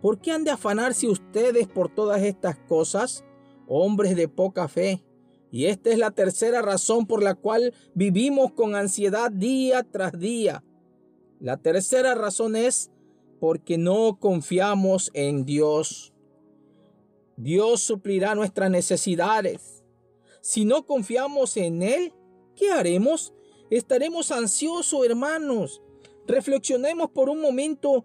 ¿por 0.00 0.20
qué 0.20 0.32
han 0.32 0.44
de 0.44 0.50
afanarse 0.50 1.08
ustedes 1.08 1.68
por 1.68 1.88
todas 1.88 2.22
estas 2.22 2.58
cosas, 2.58 3.24
hombres 3.66 4.14
de 4.16 4.28
poca 4.28 4.68
fe? 4.68 5.02
Y 5.50 5.66
esta 5.66 5.90
es 5.90 5.98
la 5.98 6.10
tercera 6.10 6.62
razón 6.62 7.06
por 7.06 7.22
la 7.22 7.34
cual 7.34 7.74
vivimos 7.94 8.52
con 8.52 8.74
ansiedad 8.74 9.30
día 9.30 9.82
tras 9.82 10.18
día. 10.18 10.64
La 11.40 11.56
tercera 11.56 12.14
razón 12.14 12.56
es 12.56 12.90
porque 13.40 13.76
no 13.76 14.18
confiamos 14.20 15.10
en 15.14 15.44
Dios. 15.44 16.12
Dios 17.36 17.82
suplirá 17.82 18.34
nuestras 18.34 18.70
necesidades. 18.70 19.81
Si 20.42 20.66
no 20.66 20.84
confiamos 20.84 21.56
en 21.56 21.82
Él, 21.82 22.12
¿qué 22.54 22.70
haremos? 22.70 23.32
Estaremos 23.70 24.30
ansiosos, 24.30 25.06
hermanos. 25.06 25.80
Reflexionemos 26.26 27.10
por 27.12 27.30
un 27.30 27.40
momento 27.40 28.04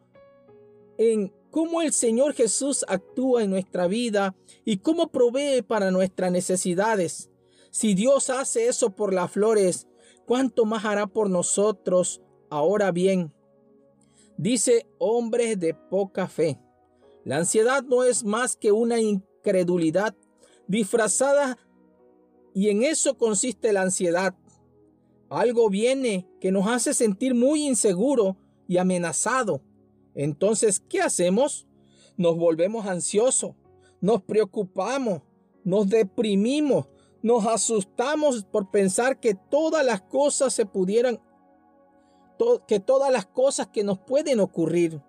en 0.98 1.34
cómo 1.52 1.82
el 1.82 1.92
Señor 1.92 2.34
Jesús 2.34 2.86
actúa 2.88 3.44
en 3.44 3.50
nuestra 3.50 3.88
vida 3.88 4.38
y 4.64 4.78
cómo 4.78 5.12
provee 5.12 5.62
para 5.62 5.92
nuestras 5.92 6.32
necesidades. 6.32 7.30
Si 7.72 7.94
Dios 7.94 8.30
hace 8.30 8.68
eso 8.68 8.96
por 8.96 9.14
las 9.14 9.32
flores, 9.32 9.90
¿cuánto 10.26 10.64
más 10.64 10.86
hará 10.86 11.08
por 11.08 11.30
nosotros? 11.30 12.22
Ahora 12.50 12.92
bien, 12.92 13.34
Dice 14.38 14.88
hombres 15.00 15.60
de 15.60 15.74
poca 15.74 16.28
fe. 16.28 16.60
La 17.26 17.38
ansiedad 17.38 17.84
no 17.84 18.04
es 18.04 18.24
más 18.24 18.56
que 18.56 18.72
una 18.72 19.00
incredulidad 19.00 20.16
disfrazada 20.68 21.58
y 22.58 22.72
en 22.72 22.82
eso 22.82 23.20
consiste 23.20 23.72
la 23.72 23.84
ansiedad. 23.84 24.34
Algo 25.30 25.70
viene 25.70 26.28
que 26.42 26.52
nos 26.52 26.66
hace 26.66 26.96
sentir 26.96 27.36
muy 27.36 27.68
inseguro 27.68 28.36
y 28.68 28.78
amenazado. 28.78 29.62
Entonces, 30.16 30.80
¿qué 30.80 31.02
hacemos? 31.02 31.68
Nos 32.18 32.36
volvemos 32.36 32.88
ansiosos, 32.88 33.52
nos 34.02 34.24
preocupamos, 34.24 35.22
nos 35.64 35.88
deprimimos, 35.88 36.88
nos 37.22 37.46
asustamos 37.46 38.44
por 38.46 38.72
pensar 38.72 39.20
que 39.20 39.36
todas 39.36 39.86
las 39.86 40.02
cosas 40.02 40.52
se 40.52 40.66
pudieran 40.66 41.22
que 42.68 42.80
todas 42.80 43.12
las 43.12 43.28
cosas 43.28 43.68
que 43.68 43.84
nos 43.84 44.00
pueden 44.00 44.40
ocurrir. 44.40 45.00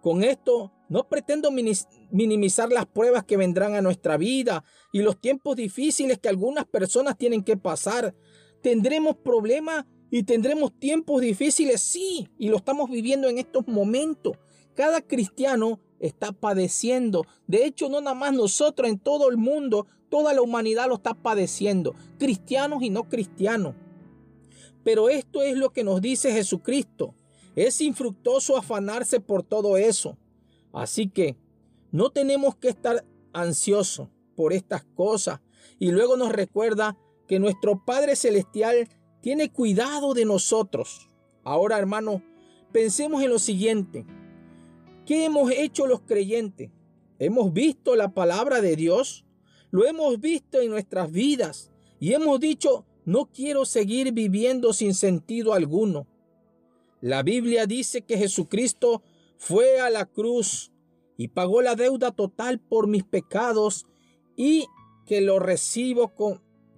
Con 0.00 0.24
esto 0.24 0.72
no 0.88 1.08
pretendo 1.08 1.50
minimizar 1.50 2.70
las 2.70 2.86
pruebas 2.86 3.24
que 3.24 3.36
vendrán 3.36 3.74
a 3.74 3.82
nuestra 3.82 4.16
vida 4.16 4.64
y 4.92 5.00
los 5.00 5.20
tiempos 5.20 5.56
difíciles 5.56 6.18
que 6.18 6.28
algunas 6.28 6.64
personas 6.64 7.16
tienen 7.16 7.42
que 7.42 7.56
pasar. 7.56 8.14
Tendremos 8.62 9.16
problemas 9.16 9.84
y 10.10 10.22
tendremos 10.22 10.78
tiempos 10.78 11.20
difíciles, 11.20 11.82
sí, 11.82 12.28
y 12.38 12.48
lo 12.48 12.56
estamos 12.56 12.90
viviendo 12.90 13.28
en 13.28 13.38
estos 13.38 13.66
momentos. 13.68 14.36
Cada 14.74 15.02
cristiano 15.02 15.80
está 16.00 16.32
padeciendo. 16.32 17.26
De 17.46 17.66
hecho, 17.66 17.88
no 17.88 18.00
nada 18.00 18.14
más 18.14 18.32
nosotros, 18.32 18.88
en 18.88 18.98
todo 18.98 19.28
el 19.28 19.36
mundo, 19.36 19.86
toda 20.08 20.32
la 20.32 20.42
humanidad 20.42 20.88
lo 20.88 20.94
está 20.94 21.14
padeciendo. 21.14 21.94
Cristianos 22.18 22.82
y 22.82 22.90
no 22.90 23.08
cristianos. 23.08 23.74
Pero 24.84 25.10
esto 25.10 25.42
es 25.42 25.56
lo 25.56 25.70
que 25.70 25.84
nos 25.84 26.00
dice 26.00 26.32
Jesucristo. 26.32 27.14
Es 27.54 27.80
infructuoso 27.80 28.56
afanarse 28.56 29.20
por 29.20 29.42
todo 29.42 29.76
eso. 29.76 30.16
Así 30.72 31.08
que 31.08 31.36
no 31.90 32.10
tenemos 32.10 32.56
que 32.56 32.68
estar 32.68 33.04
ansiosos 33.32 34.08
por 34.36 34.52
estas 34.52 34.84
cosas. 34.94 35.40
Y 35.78 35.90
luego 35.90 36.16
nos 36.16 36.30
recuerda 36.30 36.96
que 37.26 37.38
nuestro 37.38 37.84
Padre 37.84 38.16
Celestial 38.16 38.88
tiene 39.20 39.50
cuidado 39.50 40.14
de 40.14 40.24
nosotros. 40.24 41.08
Ahora, 41.44 41.78
hermano, 41.78 42.22
pensemos 42.72 43.22
en 43.22 43.30
lo 43.30 43.38
siguiente. 43.38 44.04
¿Qué 45.06 45.24
hemos 45.24 45.50
hecho 45.50 45.86
los 45.86 46.00
creyentes? 46.00 46.70
¿Hemos 47.18 47.52
visto 47.52 47.96
la 47.96 48.12
palabra 48.14 48.60
de 48.60 48.76
Dios? 48.76 49.24
Lo 49.70 49.84
hemos 49.86 50.20
visto 50.20 50.60
en 50.60 50.70
nuestras 50.70 51.10
vidas 51.10 51.70
y 52.00 52.12
hemos 52.12 52.38
dicho, 52.40 52.84
no 53.04 53.26
quiero 53.26 53.64
seguir 53.64 54.12
viviendo 54.12 54.72
sin 54.72 54.94
sentido 54.94 55.52
alguno. 55.52 56.06
La 57.00 57.22
Biblia 57.22 57.66
dice 57.66 58.02
que 58.02 58.18
Jesucristo 58.18 59.02
fue 59.38 59.80
a 59.80 59.88
la 59.88 60.04
cruz 60.04 60.72
y 61.16 61.28
pagó 61.28 61.62
la 61.62 61.74
deuda 61.74 62.10
total 62.10 62.60
por 62.60 62.86
mis 62.86 63.04
pecados 63.04 63.86
y 64.36 64.66
que 65.06 65.20
lo 65.20 65.38
recibo 65.38 66.12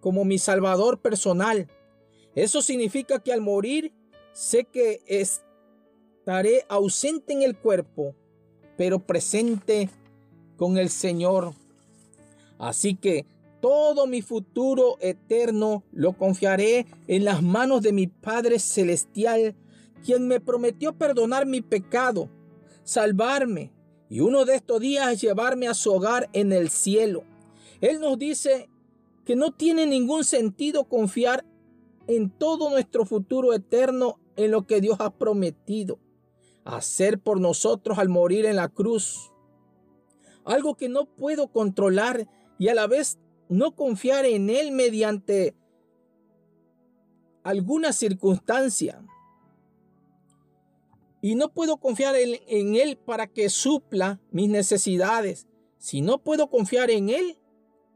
como 0.00 0.24
mi 0.24 0.38
Salvador 0.38 1.00
personal. 1.00 1.68
Eso 2.34 2.62
significa 2.62 3.18
que 3.18 3.32
al 3.32 3.40
morir 3.40 3.92
sé 4.32 4.64
que 4.64 5.02
estaré 5.06 6.64
ausente 6.68 7.32
en 7.32 7.42
el 7.42 7.56
cuerpo, 7.56 8.14
pero 8.76 9.00
presente 9.00 9.90
con 10.56 10.78
el 10.78 10.90
Señor. 10.90 11.54
Así 12.58 12.94
que 12.94 13.26
todo 13.60 14.06
mi 14.06 14.22
futuro 14.22 14.96
eterno 15.00 15.82
lo 15.92 16.12
confiaré 16.12 16.86
en 17.08 17.24
las 17.24 17.42
manos 17.42 17.82
de 17.82 17.92
mi 17.92 18.06
Padre 18.06 18.58
Celestial, 18.58 19.54
quien 20.04 20.28
me 20.28 20.40
prometió 20.40 20.94
perdonar 20.94 21.46
mi 21.46 21.60
pecado, 21.60 22.30
salvarme 22.82 23.72
y 24.08 24.20
uno 24.20 24.44
de 24.44 24.56
estos 24.56 24.80
días 24.80 25.20
llevarme 25.20 25.68
a 25.68 25.74
su 25.74 25.92
hogar 25.92 26.28
en 26.32 26.52
el 26.52 26.68
cielo. 26.70 27.22
Él 27.80 28.00
nos 28.00 28.18
dice 28.18 28.68
que 29.24 29.36
no 29.36 29.52
tiene 29.52 29.86
ningún 29.86 30.24
sentido 30.24 30.84
confiar 30.84 31.44
en 32.06 32.30
todo 32.30 32.70
nuestro 32.70 33.06
futuro 33.06 33.52
eterno 33.52 34.18
en 34.36 34.50
lo 34.50 34.66
que 34.66 34.80
Dios 34.80 34.96
ha 35.00 35.10
prometido 35.10 35.98
hacer 36.64 37.18
por 37.18 37.40
nosotros 37.40 37.98
al 37.98 38.08
morir 38.08 38.46
en 38.46 38.56
la 38.56 38.68
cruz. 38.68 39.32
Algo 40.44 40.74
que 40.74 40.88
no 40.88 41.04
puedo 41.04 41.48
controlar 41.48 42.28
y 42.58 42.68
a 42.68 42.74
la 42.74 42.86
vez 42.86 43.18
no 43.48 43.74
confiar 43.74 44.24
en 44.24 44.50
Él 44.50 44.72
mediante 44.72 45.54
alguna 47.42 47.92
circunstancia. 47.92 49.02
Y 51.22 51.34
no 51.34 51.52
puedo 51.52 51.76
confiar 51.76 52.14
en, 52.16 52.74
Él 52.74 52.96
para 52.96 53.26
que 53.26 53.50
supla 53.50 54.20
mis 54.30 54.48
necesidades. 54.48 55.46
Si 55.78 56.00
no 56.00 56.18
puedo 56.22 56.48
confiar 56.48 56.90
en 56.90 57.10
Él 57.10 57.38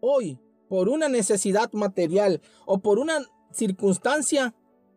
hoy 0.00 0.38
por 0.68 0.88
una 0.88 1.08
necesidad 1.08 1.72
material 1.72 2.42
o 2.66 2.78
por 2.78 2.98
una 2.98 3.26
circunstancia, 3.52 4.54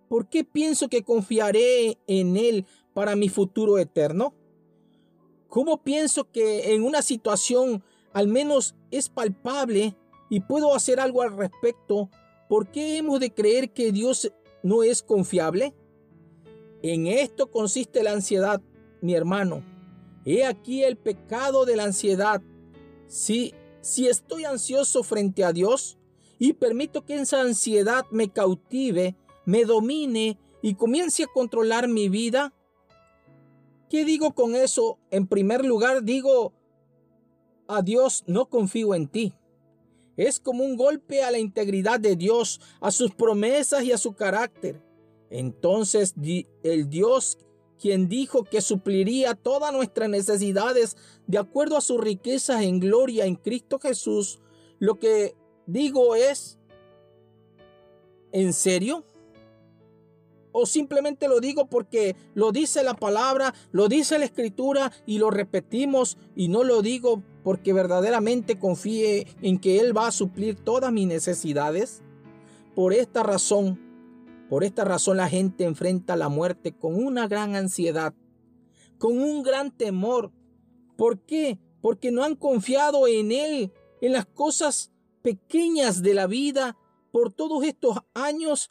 ¿por 0.10 0.28
qué 0.30 0.44
pienso 0.44 0.90
que 0.90 1.04
confiaré 1.04 2.00
en 2.08 2.38
Él 2.38 2.66
para 2.94 3.16
mi 3.16 3.30
futuro 3.30 3.78
eterno? 3.78 4.34
¿Cómo 5.48 5.84
pienso 5.84 6.30
que 6.30 6.74
en 6.74 6.84
una 6.84 7.02
situación 7.02 7.84
al 8.14 8.28
menos 8.28 8.76
es 8.92 9.10
palpable 9.10 9.96
y 10.30 10.40
puedo 10.42 10.74
hacer 10.74 11.00
algo 11.00 11.22
al 11.22 11.38
respecto, 11.38 12.10
¿por 12.50 12.72
qué 12.72 12.98
hemos 12.98 13.20
de 13.20 13.34
creer 13.34 13.72
que 13.72 13.92
Dios 13.92 14.32
no 14.64 14.84
es 14.84 15.04
confiable? 15.04 15.74
En 16.82 17.08
esto 17.08 17.50
consiste 17.50 18.04
la 18.04 18.12
ansiedad, 18.12 18.62
mi 19.02 19.14
hermano. 19.16 19.64
He 20.26 20.46
aquí 20.46 20.84
el 20.84 20.98
pecado 20.98 21.66
de 21.66 21.76
la 21.76 21.86
ansiedad. 21.86 22.42
Si, 23.08 23.54
si 23.82 24.08
estoy 24.08 24.46
ansioso 24.46 25.04
frente 25.04 25.44
a 25.44 25.54
Dios 25.54 25.98
y 26.38 26.54
permito 26.54 27.06
que 27.06 27.16
esa 27.16 27.42
ansiedad 27.42 28.06
me 28.12 28.30
cautive, 28.30 29.16
me 29.46 29.66
domine 29.66 30.38
y 30.62 30.76
comience 30.76 31.24
a 31.24 31.28
controlar 31.28 31.88
mi 31.88 32.10
vida, 32.10 32.54
¿qué 33.90 34.06
digo 34.06 34.36
con 34.36 34.56
eso? 34.56 35.00
En 35.10 35.28
primer 35.28 35.66
lugar, 35.66 36.04
digo, 36.04 36.54
a 37.68 37.82
Dios 37.82 38.24
no 38.28 38.50
confío 38.50 38.94
en 38.94 39.08
ti. 39.08 39.34
Es 40.16 40.40
como 40.40 40.64
un 40.64 40.78
golpe 40.78 41.24
a 41.24 41.32
la 41.32 41.40
integridad 41.40 42.00
de 42.00 42.16
Dios, 42.16 42.60
a 42.82 42.92
sus 42.92 43.14
promesas 43.14 43.84
y 43.84 43.92
a 43.92 43.98
su 43.98 44.14
carácter. 44.14 44.82
Entonces 45.30 46.16
el 46.64 46.90
Dios 46.90 47.38
quien 47.80 48.08
dijo 48.10 48.44
que 48.44 48.62
supliría 48.62 49.36
todas 49.36 49.72
nuestras 49.72 50.10
necesidades 50.10 50.98
de 51.28 51.38
acuerdo 51.38 51.78
a 51.78 51.82
sus 51.82 52.00
riquezas 52.00 52.64
en 52.64 52.80
gloria 52.80 53.26
en 53.26 53.36
Cristo 53.36 53.80
Jesús, 53.80 54.40
lo 54.80 55.00
que 55.00 55.36
digo 55.66 56.16
es, 56.16 56.58
¿en 58.32 58.54
serio? 58.54 59.04
¿O 60.52 60.66
simplemente 60.66 61.28
lo 61.28 61.40
digo 61.40 61.68
porque 61.68 62.16
lo 62.34 62.52
dice 62.52 62.84
la 62.84 62.96
palabra, 62.96 63.54
lo 63.72 63.88
dice 63.88 64.18
la 64.18 64.26
escritura 64.26 64.92
y 65.06 65.20
lo 65.20 65.30
repetimos 65.30 66.18
y 66.36 66.48
no 66.48 66.64
lo 66.64 66.82
digo 66.82 67.22
porque 67.44 67.74
verdaderamente 67.74 68.58
confíe 68.58 69.28
en 69.44 69.60
que 69.60 69.80
Él 69.80 69.96
va 69.96 70.08
a 70.08 70.12
suplir 70.12 70.56
todas 70.56 70.92
mis 70.92 71.06
necesidades? 71.06 72.02
Por 72.74 72.94
esta 72.94 73.22
razón, 73.22 73.87
por 74.50 74.64
esta 74.64 74.86
razón 74.86 75.18
la 75.18 75.30
gente 75.30 75.66
enfrenta 75.66 76.16
la 76.16 76.30
muerte 76.30 76.74
con 76.74 76.96
una 76.96 77.28
gran 77.28 77.56
ansiedad, 77.56 78.14
con 78.98 79.20
un 79.20 79.44
gran 79.44 79.72
temor. 79.72 80.32
¿Por 80.96 81.20
qué? 81.22 81.60
Porque 81.82 82.12
no 82.12 82.24
han 82.24 82.36
confiado 82.36 83.08
en 83.08 83.32
Él, 83.32 83.74
en 84.02 84.14
las 84.14 84.26
cosas 84.26 84.92
pequeñas 85.22 86.02
de 86.02 86.14
la 86.14 86.28
vida 86.28 86.78
por 87.12 87.34
todos 87.34 87.64
estos 87.64 87.98
años. 88.14 88.70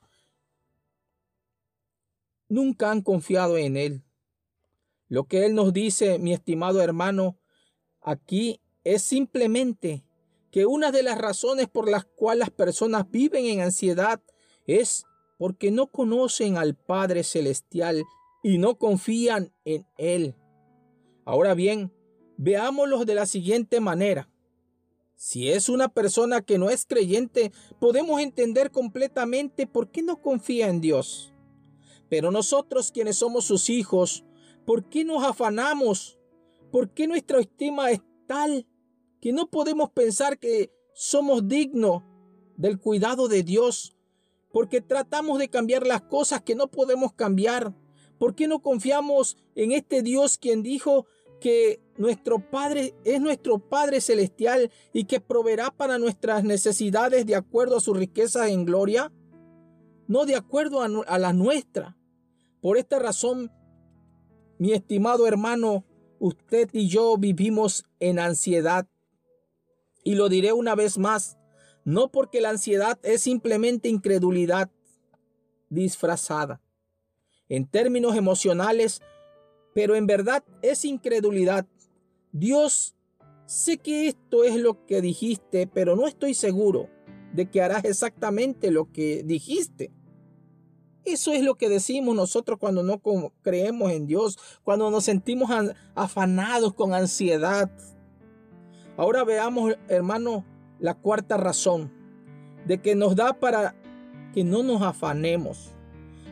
Nunca 2.49 2.91
han 2.91 3.03
confiado 3.03 3.59
en 3.59 3.77
Él. 3.77 4.05
Lo 5.09 5.25
que 5.25 5.47
Él 5.47 5.55
nos 5.55 5.73
dice, 5.73 6.19
mi 6.19 6.33
estimado 6.33 6.81
hermano, 6.81 7.39
aquí 8.01 8.61
es 8.83 9.03
simplemente 9.03 10.05
que 10.51 10.65
una 10.65 10.91
de 10.91 11.03
las 11.03 11.19
razones 11.19 11.69
por 11.69 11.89
las 11.89 12.05
cuales 12.05 12.41
las 12.41 12.51
personas 12.51 13.11
viven 13.11 13.47
en 13.47 13.61
ansiedad 13.61 14.23
es 14.67 15.06
porque 15.39 15.71
no 15.71 15.89
conocen 15.89 16.57
al 16.57 16.75
Padre 16.75 17.25
Celestial 17.25 18.05
y 18.43 18.59
no 18.59 18.79
confían 18.79 19.53
en 19.65 19.87
Él. 19.99 20.35
Ahora 21.25 21.55
bien, 21.55 21.93
veámoslo 22.37 23.05
de 23.05 23.15
la 23.15 23.27
siguiente 23.27 23.81
manera. 23.81 24.31
Si 25.17 25.51
es 25.51 25.69
una 25.69 25.89
persona 25.89 26.43
que 26.43 26.59
no 26.59 26.69
es 26.69 26.85
creyente, 26.85 27.51
podemos 27.81 28.21
entender 28.21 28.71
completamente 28.71 29.67
por 29.67 29.91
qué 29.91 30.03
no 30.03 30.21
confía 30.21 30.69
en 30.69 30.81
Dios. 30.81 31.33
Pero 32.09 32.31
nosotros 32.31 32.93
quienes 32.93 33.17
somos 33.17 33.45
sus 33.45 33.71
hijos, 33.71 34.25
¿por 34.67 34.89
qué 34.89 35.05
nos 35.05 35.25
afanamos? 35.25 36.19
¿Por 36.71 36.91
qué 36.91 37.07
nuestra 37.07 37.41
estima 37.41 37.91
es 37.91 38.01
tal 38.27 38.67
que 39.21 39.33
no 39.33 39.49
podemos 39.49 39.91
pensar 39.91 40.39
que 40.39 40.71
somos 40.95 41.49
dignos 41.49 42.03
del 42.57 42.79
cuidado 42.79 43.29
de 43.29 43.43
Dios, 43.43 43.96
porque 44.57 44.81
tratamos 44.81 45.39
de 45.39 45.51
cambiar 45.51 45.87
las 45.87 46.01
cosas 46.01 46.41
que 46.41 46.55
no 46.55 46.69
podemos 46.69 47.13
cambiar. 47.13 47.75
¿Por 48.17 48.35
qué 48.35 48.49
no 48.49 48.63
confiamos 48.63 49.37
en 49.55 49.71
este 49.71 50.01
Dios 50.01 50.39
quien 50.39 50.63
dijo 50.63 51.05
que 51.43 51.83
nuestro 51.99 52.39
Padre 52.39 52.95
es 53.05 53.21
nuestro 53.21 53.59
Padre 53.59 54.01
celestial 54.01 54.71
y 54.95 55.05
que 55.05 55.21
proveerá 55.21 55.71
para 55.71 55.99
nuestras 55.99 56.43
necesidades 56.43 57.27
de 57.27 57.37
acuerdo 57.37 57.77
a 57.77 57.81
su 57.81 57.93
riqueza 57.93 58.49
en 58.49 58.65
gloria? 58.65 59.13
No 60.09 60.25
de 60.25 60.37
acuerdo 60.37 60.81
a, 60.81 60.87
a 61.07 61.19
la 61.19 61.35
nuestra. 61.35 61.99
Por 62.63 62.79
esta 62.79 62.99
razón, 62.99 63.53
mi 64.57 64.73
estimado 64.73 65.27
hermano, 65.27 65.85
usted 66.19 66.71
y 66.73 66.89
yo 66.89 67.19
vivimos 67.19 67.85
en 68.01 68.19
ansiedad 68.19 68.87
y 70.03 70.15
lo 70.15 70.31
diré 70.31 70.55
una 70.55 70.75
vez 70.75 70.97
más, 70.97 71.37
no 71.87 72.09
porque 72.09 72.41
la 72.41 72.51
ansiedad 72.51 72.99
es 73.05 73.23
simplemente 73.23 73.89
incredulidad 73.89 74.69
disfrazada. 75.71 76.61
En 77.49 77.67
términos 77.67 78.17
emocionales, 78.17 79.01
pero 79.73 79.95
en 79.95 80.07
verdad 80.07 80.45
es 80.63 80.85
incredulidad. 80.85 81.65
Dios, 82.33 82.97
sé 83.47 83.79
que 83.79 84.09
esto 84.09 84.43
es 84.43 84.57
lo 84.57 84.85
que 84.85 85.01
dijiste, 85.01 85.67
pero 85.67 85.95
no 85.97 86.09
estoy 86.09 86.35
seguro 86.35 86.91
de 87.33 87.49
que 87.49 87.63
harás 87.63 87.85
exactamente 87.85 88.71
lo 88.71 88.91
que 88.91 89.23
dijiste. 89.25 89.93
Eso 91.05 91.33
es 91.33 91.43
lo 91.43 91.55
que 91.55 91.69
decimos 91.69 92.17
nosotros 92.17 92.59
cuando 92.59 92.83
no 92.83 93.01
creemos 93.43 93.93
en 93.93 94.09
Dios, 94.09 94.39
cuando 94.65 94.91
nos 94.91 95.05
sentimos 95.05 95.51
afanados 95.95 96.75
con 96.75 96.95
ansiedad, 96.95 97.71
Ahora 98.97 99.25
veamos, 99.25 99.75
hermano, 99.89 100.45
la 100.79 100.95
cuarta 100.95 101.37
razón 101.37 101.93
de 102.67 102.79
que 102.79 102.95
nos 102.95 103.17
da 103.17 103.35
para 103.35 103.75
que 104.33 104.45
no 104.45 104.63
nos 104.63 104.83
afanemos. 104.83 105.73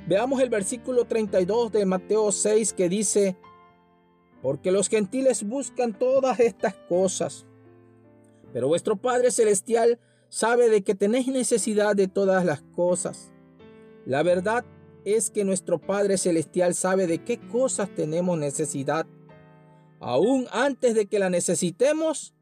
Veamos 0.06 0.40
el 0.40 0.50
versículo 0.50 1.06
32 1.06 1.72
de 1.72 1.86
Mateo 1.86 2.30
6 2.30 2.72
que 2.74 2.88
dice, 2.88 3.36
porque 4.42 4.70
los 4.70 4.88
gentiles 4.88 5.42
buscan 5.42 5.98
todas 5.98 6.40
estas 6.40 6.74
cosas, 6.88 7.46
pero 8.52 8.68
vuestro 8.68 8.96
Padre 8.96 9.30
Celestial 9.30 9.98
sabe 10.28 10.68
de 10.68 10.82
que 10.82 10.94
tenéis 10.94 11.28
necesidad 11.28 11.96
de 11.96 12.08
todas 12.08 12.44
las 12.44 12.62
cosas. 12.74 13.32
La 14.04 14.22
verdad 14.22 14.64
es 15.04 15.30
que 15.30 15.44
nuestro 15.44 15.78
Padre 15.78 16.18
Celestial 16.18 16.74
sabe 16.74 17.06
de 17.06 17.24
qué 17.24 17.38
cosas 17.38 17.88
tenemos 17.94 18.38
necesidad. 18.38 19.06
Aún 20.00 20.46
antes 20.52 20.94
de 20.94 21.06
que 21.06 21.18
la 21.18 21.30
necesitemos, 21.30 22.33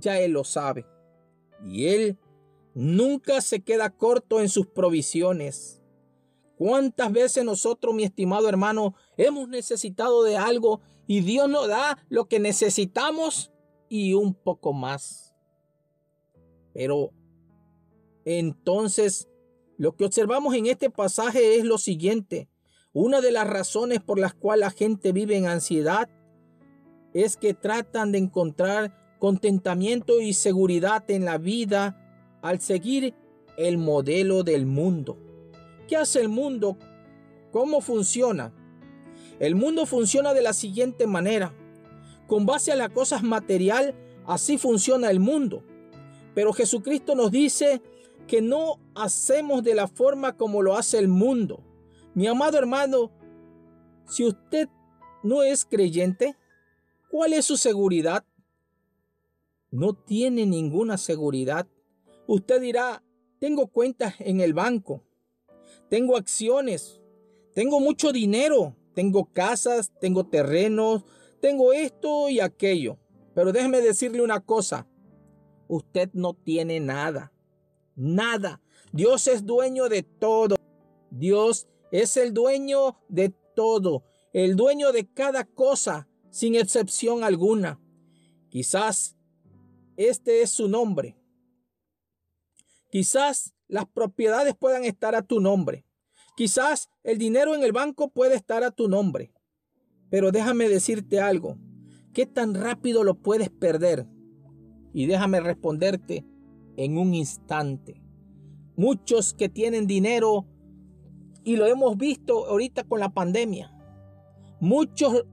ya 0.00 0.18
Él 0.20 0.32
lo 0.32 0.44
sabe. 0.44 0.86
Y 1.64 1.86
Él 1.86 2.18
nunca 2.74 3.40
se 3.40 3.60
queda 3.60 3.90
corto 3.90 4.40
en 4.40 4.48
sus 4.48 4.66
provisiones. 4.66 5.82
¿Cuántas 6.56 7.10
veces 7.10 7.44
nosotros, 7.44 7.94
mi 7.94 8.04
estimado 8.04 8.48
hermano, 8.48 8.94
hemos 9.16 9.48
necesitado 9.48 10.22
de 10.22 10.36
algo 10.36 10.80
y 11.06 11.20
Dios 11.20 11.48
nos 11.48 11.68
da 11.68 12.04
lo 12.08 12.28
que 12.28 12.38
necesitamos 12.38 13.50
y 13.88 14.14
un 14.14 14.34
poco 14.34 14.72
más? 14.72 15.34
Pero 16.74 17.12
entonces 18.24 19.28
lo 19.78 19.96
que 19.96 20.04
observamos 20.04 20.54
en 20.54 20.66
este 20.66 20.90
pasaje 20.90 21.56
es 21.56 21.64
lo 21.64 21.78
siguiente. 21.78 22.50
Una 22.92 23.22
de 23.22 23.32
las 23.32 23.48
razones 23.48 24.00
por 24.00 24.18
las 24.18 24.34
cuales 24.34 24.60
la 24.66 24.70
gente 24.70 25.12
vive 25.12 25.36
en 25.36 25.46
ansiedad 25.46 26.10
es 27.14 27.38
que 27.38 27.54
tratan 27.54 28.12
de 28.12 28.18
encontrar 28.18 28.99
contentamiento 29.20 30.20
y 30.20 30.32
seguridad 30.32 31.08
en 31.08 31.24
la 31.24 31.38
vida 31.38 32.38
al 32.42 32.60
seguir 32.60 33.14
el 33.56 33.78
modelo 33.78 34.42
del 34.42 34.66
mundo. 34.66 35.18
¿Qué 35.86 35.96
hace 35.96 36.20
el 36.20 36.28
mundo? 36.28 36.76
¿Cómo 37.52 37.82
funciona? 37.82 38.52
El 39.38 39.54
mundo 39.54 39.86
funciona 39.86 40.34
de 40.34 40.42
la 40.42 40.52
siguiente 40.52 41.06
manera. 41.06 41.54
Con 42.26 42.46
base 42.46 42.72
a 42.72 42.76
las 42.76 42.90
cosas 42.90 43.22
material, 43.22 43.94
así 44.26 44.56
funciona 44.56 45.10
el 45.10 45.20
mundo. 45.20 45.62
Pero 46.34 46.52
Jesucristo 46.52 47.14
nos 47.14 47.30
dice 47.30 47.82
que 48.26 48.40
no 48.40 48.80
hacemos 48.94 49.62
de 49.62 49.74
la 49.74 49.86
forma 49.86 50.36
como 50.36 50.62
lo 50.62 50.76
hace 50.76 50.98
el 50.98 51.08
mundo. 51.08 51.62
Mi 52.14 52.26
amado 52.26 52.56
hermano, 52.56 53.10
si 54.06 54.24
usted 54.24 54.68
no 55.22 55.42
es 55.42 55.66
creyente, 55.66 56.36
¿cuál 57.10 57.34
es 57.34 57.44
su 57.44 57.56
seguridad? 57.56 58.24
No 59.70 59.94
tiene 59.94 60.46
ninguna 60.46 60.98
seguridad. 60.98 61.66
Usted 62.26 62.60
dirá, 62.60 63.02
tengo 63.38 63.68
cuentas 63.68 64.14
en 64.18 64.40
el 64.40 64.52
banco, 64.52 65.02
tengo 65.88 66.16
acciones, 66.16 67.00
tengo 67.54 67.80
mucho 67.80 68.12
dinero, 68.12 68.76
tengo 68.94 69.32
casas, 69.32 69.92
tengo 70.00 70.26
terrenos, 70.26 71.04
tengo 71.40 71.72
esto 71.72 72.28
y 72.28 72.40
aquello. 72.40 72.98
Pero 73.34 73.52
déjeme 73.52 73.80
decirle 73.80 74.22
una 74.22 74.40
cosa, 74.40 74.86
usted 75.68 76.10
no 76.12 76.34
tiene 76.34 76.80
nada, 76.80 77.32
nada. 77.96 78.60
Dios 78.92 79.26
es 79.28 79.46
dueño 79.46 79.88
de 79.88 80.02
todo. 80.02 80.56
Dios 81.10 81.68
es 81.90 82.16
el 82.16 82.34
dueño 82.34 82.98
de 83.08 83.34
todo, 83.54 84.04
el 84.32 84.56
dueño 84.56 84.92
de 84.92 85.08
cada 85.08 85.44
cosa, 85.44 86.08
sin 86.30 86.54
excepción 86.54 87.24
alguna. 87.24 87.80
Quizás 88.48 89.16
este 90.08 90.40
es 90.40 90.50
su 90.50 90.66
nombre. 90.66 91.14
Quizás 92.90 93.52
las 93.68 93.86
propiedades 93.86 94.54
puedan 94.56 94.84
estar 94.84 95.14
a 95.14 95.22
tu 95.22 95.40
nombre. 95.40 95.84
Quizás 96.36 96.88
el 97.02 97.18
dinero 97.18 97.54
en 97.54 97.62
el 97.62 97.72
banco 97.72 98.08
puede 98.08 98.34
estar 98.34 98.64
a 98.64 98.70
tu 98.70 98.88
nombre. 98.88 99.34
Pero 100.08 100.32
déjame 100.32 100.70
decirte 100.70 101.20
algo. 101.20 101.58
¿Qué 102.14 102.24
tan 102.24 102.54
rápido 102.54 103.04
lo 103.04 103.16
puedes 103.16 103.50
perder? 103.50 104.06
Y 104.94 105.04
déjame 105.04 105.40
responderte 105.40 106.24
en 106.78 106.96
un 106.96 107.12
instante. 107.12 108.02
Muchos 108.76 109.34
que 109.34 109.50
tienen 109.50 109.86
dinero, 109.86 110.46
y 111.44 111.56
lo 111.56 111.66
hemos 111.66 111.98
visto 111.98 112.46
ahorita 112.46 112.84
con 112.84 113.00
la 113.00 113.10
pandemia, 113.10 113.70
muchos 114.60 115.26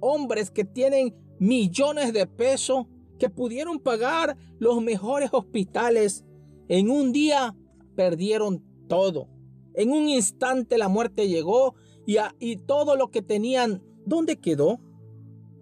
hombres 0.00 0.50
que 0.50 0.64
tienen 0.64 1.14
millones 1.38 2.12
de 2.12 2.26
pesos, 2.26 2.86
que 3.20 3.30
pudieron 3.30 3.78
pagar 3.78 4.36
los 4.58 4.82
mejores 4.82 5.30
hospitales, 5.32 6.24
en 6.68 6.90
un 6.90 7.12
día 7.12 7.54
perdieron 7.94 8.64
todo. 8.88 9.28
En 9.74 9.92
un 9.92 10.08
instante 10.08 10.78
la 10.78 10.88
muerte 10.88 11.28
llegó 11.28 11.76
y, 12.06 12.16
y 12.40 12.56
todo 12.56 12.96
lo 12.96 13.10
que 13.10 13.22
tenían, 13.22 13.84
¿dónde 14.06 14.40
quedó? 14.40 14.80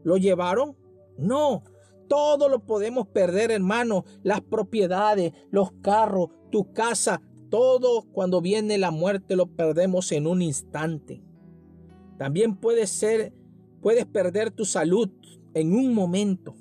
¿Lo 0.04 0.16
llevaron? 0.16 0.76
No, 1.18 1.64
todo 2.08 2.48
lo 2.48 2.64
podemos 2.64 3.08
perder, 3.08 3.50
hermano. 3.50 4.04
Las 4.22 4.40
propiedades, 4.40 5.32
los 5.50 5.72
carros, 5.82 6.30
tu 6.50 6.72
casa, 6.72 7.20
todo 7.50 8.04
cuando 8.12 8.40
viene 8.40 8.78
la 8.78 8.92
muerte 8.92 9.34
lo 9.34 9.46
perdemos 9.46 10.12
en 10.12 10.26
un 10.26 10.42
instante. 10.42 11.22
También 12.18 12.56
puede 12.56 12.86
ser, 12.86 13.32
puedes 13.82 14.06
perder 14.06 14.52
tu 14.52 14.64
salud 14.64 15.10
en 15.54 15.72
un 15.72 15.92
momento. 15.92 16.54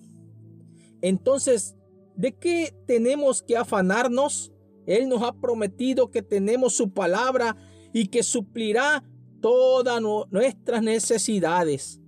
Entonces, 1.02 1.76
¿de 2.16 2.34
qué 2.36 2.76
tenemos 2.86 3.44
que 3.44 3.58
afanarnos? 3.58 4.52
Él 4.86 5.10
nos 5.10 5.22
ha 5.24 5.34
prometido 5.34 6.12
que 6.12 6.22
tenemos 6.22 6.74
su 6.74 6.92
palabra 6.92 7.58
y 7.94 8.08
que 8.08 8.24
suplirá 8.24 9.04
todas 9.42 10.02
nuestras 10.32 10.82
necesidades. 10.82 12.00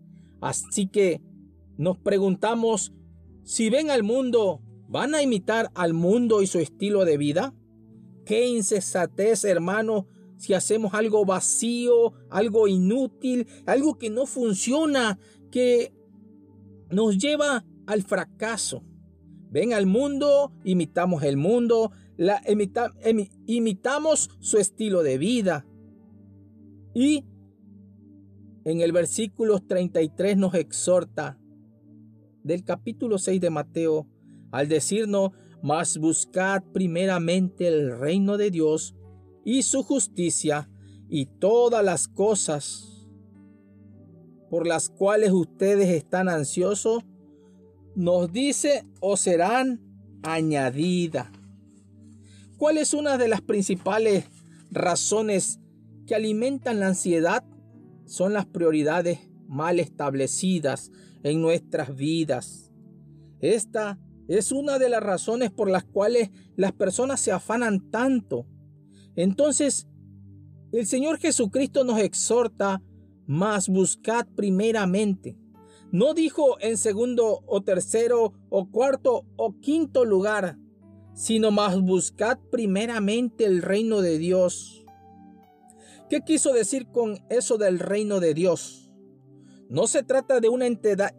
Así 0.41 0.87
que 0.87 1.21
nos 1.77 1.97
preguntamos, 1.97 2.93
si 3.43 3.69
ven 3.69 3.91
al 3.91 4.03
mundo, 4.03 4.61
¿van 4.87 5.15
a 5.15 5.21
imitar 5.21 5.71
al 5.75 5.93
mundo 5.93 6.41
y 6.41 6.47
su 6.47 6.59
estilo 6.59 7.05
de 7.05 7.17
vida? 7.17 7.53
Qué 8.25 8.47
insensatez, 8.47 9.43
hermano, 9.43 10.07
si 10.37 10.53
hacemos 10.53 10.93
algo 10.93 11.25
vacío, 11.25 12.13
algo 12.29 12.67
inútil, 12.67 13.47
algo 13.65 13.97
que 13.97 14.09
no 14.09 14.25
funciona, 14.25 15.19
que 15.51 15.93
nos 16.89 17.17
lleva 17.17 17.65
al 17.89 18.03
fracaso. 18.03 18.83
Ven 19.49 19.73
al 19.73 19.87
mundo, 19.87 20.53
imitamos 20.63 21.23
el 21.23 21.37
mundo, 21.37 21.91
la, 22.17 22.39
imitamos 23.47 24.29
su 24.39 24.57
estilo 24.57 25.01
de 25.01 25.17
vida. 25.17 25.65
Y 26.93 27.25
en 28.63 28.81
el 28.81 28.91
versículo 28.91 29.59
33 29.59 30.37
nos 30.37 30.53
exhorta, 30.53 31.39
del 32.43 32.63
capítulo 32.63 33.17
6 33.17 33.41
de 33.41 33.49
Mateo 33.49 34.07
al 34.51 34.67
decirnos, 34.67 35.31
mas 35.63 35.97
buscad 35.97 36.63
primeramente 36.71 37.67
el 37.67 37.99
reino 37.99 38.37
de 38.37 38.51
Dios 38.51 38.95
y 39.43 39.63
su 39.63 39.81
justicia 39.81 40.69
y 41.09 41.25
todas 41.25 41.83
las 41.83 42.07
cosas 42.07 43.07
por 44.49 44.67
las 44.67 44.89
cuales 44.89 45.31
ustedes 45.31 45.89
están 45.89 46.27
ansiosos, 46.29 47.03
nos 47.95 48.31
dice 48.31 48.83
o 48.99 49.17
serán 49.17 49.81
añadidas. 50.23 51.27
¿Cuál 52.57 52.77
es 52.77 52.93
una 52.93 53.17
de 53.17 53.27
las 53.27 53.41
principales 53.41 54.25
razones 54.71 55.59
que 56.05 56.15
alimentan 56.15 56.79
la 56.79 56.87
ansiedad? 56.87 57.43
Son 58.05 58.33
las 58.33 58.45
prioridades 58.45 59.19
mal 59.47 59.79
establecidas, 59.79 60.91
en 61.23 61.41
nuestras 61.41 61.95
vidas. 61.95 62.71
Esta 63.39 63.99
es 64.27 64.51
una 64.51 64.77
de 64.77 64.89
las 64.89 65.01
razones 65.01 65.51
por 65.51 65.69
las 65.69 65.83
cuales 65.83 66.29
las 66.55 66.71
personas 66.71 67.19
se 67.19 67.31
afanan 67.31 67.89
tanto. 67.89 68.45
Entonces, 69.15 69.87
el 70.71 70.85
Señor 70.85 71.17
Jesucristo 71.17 71.83
nos 71.83 71.99
exhorta, 71.99 72.81
más 73.25 73.69
buscad 73.69 74.27
primeramente. 74.35 75.37
No 75.91 76.13
dijo 76.13 76.57
en 76.61 76.77
segundo 76.77 77.41
o 77.47 77.61
tercero 77.61 78.33
o 78.49 78.69
cuarto 78.69 79.25
o 79.37 79.59
quinto 79.59 80.05
lugar, 80.05 80.57
sino 81.15 81.49
más 81.49 81.81
buscad 81.81 82.37
primeramente 82.51 83.45
el 83.45 83.61
reino 83.61 84.01
de 84.01 84.19
Dios. 84.19 84.85
¿Qué 86.09 86.21
quiso 86.21 86.53
decir 86.53 86.87
con 86.91 87.19
eso 87.29 87.57
del 87.57 87.79
reino 87.79 88.19
de 88.19 88.33
Dios? 88.33 88.91
No 89.67 89.87
se 89.87 90.03
trata 90.03 90.39
de 90.39 90.49
una 90.49 90.67
entidad, 90.67 91.13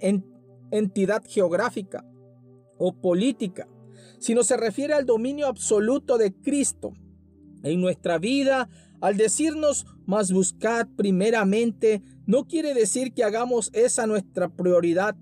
entidad 0.70 1.22
geográfica 1.26 2.04
o 2.78 2.92
política, 2.92 3.68
sino 4.18 4.44
se 4.44 4.56
refiere 4.56 4.94
al 4.94 5.06
dominio 5.06 5.48
absoluto 5.48 6.16
de 6.16 6.32
Cristo 6.32 6.92
en 7.62 7.80
nuestra 7.80 8.18
vida. 8.18 8.68
Al 9.00 9.16
decirnos 9.16 9.86
más 10.06 10.32
buscad 10.32 10.86
primeramente, 10.96 12.02
no 12.30 12.46
quiere 12.46 12.74
decir 12.74 13.12
que 13.12 13.24
hagamos 13.24 13.70
esa 13.72 14.06
nuestra 14.06 14.48
prioridad. 14.48 15.16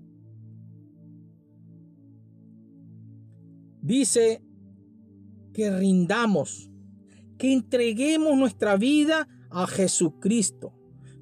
Dice 3.81 4.43
que 5.51 5.75
rindamos, 5.75 6.69
que 7.39 7.51
entreguemos 7.51 8.37
nuestra 8.37 8.77
vida 8.77 9.27
a 9.49 9.65
Jesucristo 9.65 10.71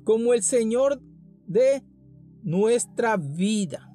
como 0.04 0.34
el 0.34 0.43
Señor 0.43 1.02
de 1.45 1.86
nuestra 2.43 3.15
vida. 3.15 3.89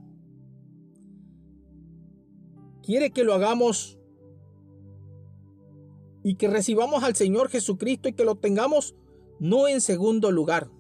Quiere 2.83 3.11
que 3.11 3.23
lo 3.23 3.35
hagamos 3.35 3.99
y 6.23 6.37
que 6.37 6.49
recibamos 6.49 7.05
al 7.05 7.17
Señor 7.17 7.51
Jesucristo 7.51 8.09
y 8.09 8.15
que 8.15 8.25
lo 8.25 8.37
tengamos 8.37 8.95
no 9.41 9.69
en 9.69 9.83
segundo 9.83 10.31
lugar, 10.31 10.71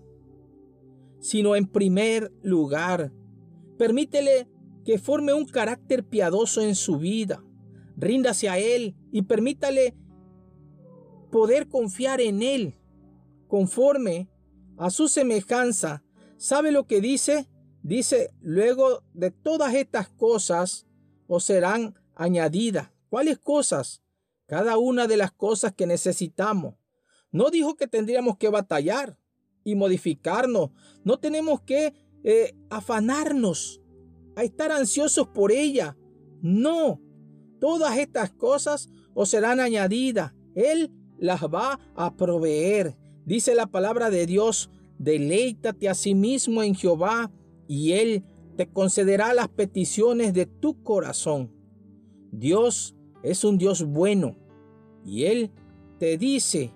sino 1.22 1.54
en 1.54 1.66
primer 1.66 2.32
lugar. 2.42 3.12
Permítele 3.78 4.48
que 4.85 4.98
forme 4.98 5.32
un 5.32 5.46
carácter 5.46 6.04
piadoso 6.04 6.61
en 6.61 6.74
su 6.74 6.98
vida. 6.98 7.42
Ríndase 7.96 8.48
a 8.48 8.58
Él 8.58 8.96
y 9.12 9.22
permítale 9.22 9.94
poder 11.30 11.68
confiar 11.68 12.20
en 12.20 12.42
Él 12.42 12.74
conforme 13.46 14.28
a 14.76 14.90
su 14.90 15.06
semejanza. 15.06 16.02
¿Sabe 16.37 16.72
lo 16.72 16.88
que 16.88 17.00
dice? 17.00 17.48
Dice, 17.85 18.35
luego 18.40 19.04
de 19.14 19.30
todas 19.30 19.74
estas 19.74 20.08
cosas 20.08 20.88
os 21.28 21.44
serán 21.44 21.94
añadidas. 22.16 22.90
¿Cuáles 23.08 23.38
cosas? 23.38 24.02
Cada 24.46 24.76
una 24.76 25.06
de 25.06 25.16
las 25.16 25.30
cosas 25.30 25.72
que 25.72 25.87
necesitamos. 25.87 26.74
No 27.30 27.50
dijo 27.50 27.76
que 27.76 27.87
tendríamos 27.87 28.38
que 28.38 28.48
batallar 28.48 29.18
y 29.64 29.75
modificarnos. 29.75 30.70
No 31.05 31.18
tenemos 31.18 31.61
que 31.62 31.94
eh, 32.25 32.55
afanarnos 32.70 33.81
a 34.37 34.44
estar 34.44 34.72
ansiosos 34.72 35.29
por 35.29 35.53
ella. 35.53 35.96
No, 36.40 37.01
todas 37.61 37.98
estas 37.98 38.31
cosas 38.31 38.88
os 39.14 39.29
serán 39.29 39.61
añadidas. 39.61 40.33
Él 40.55 40.92
las 41.18 41.42
va 41.42 41.79
a 41.94 42.16
proveer. 42.16 42.96
Dice 43.25 43.55
la 43.55 43.66
palabra 43.66 44.11
de 44.11 44.27
Dios, 44.27 44.70
deleítate 44.98 45.88
a 45.88 45.94
sí 45.94 46.14
mismo 46.14 46.62
en 46.62 46.75
Jehová 46.75 47.31
y 47.68 47.92
Él 47.92 48.25
te 48.57 48.68
concederá 48.68 49.33
las 49.33 49.48
peticiones 49.48 50.35
de 50.35 50.46
tu 50.46 50.83
corazón. 50.83 51.51
Dios 52.33 52.96
es 53.22 53.44
un 53.44 53.59
Dios 53.59 53.85
bueno 53.85 54.37
y 55.05 55.25
Él 55.25 55.51
te 55.98 56.18
dice 56.18 56.72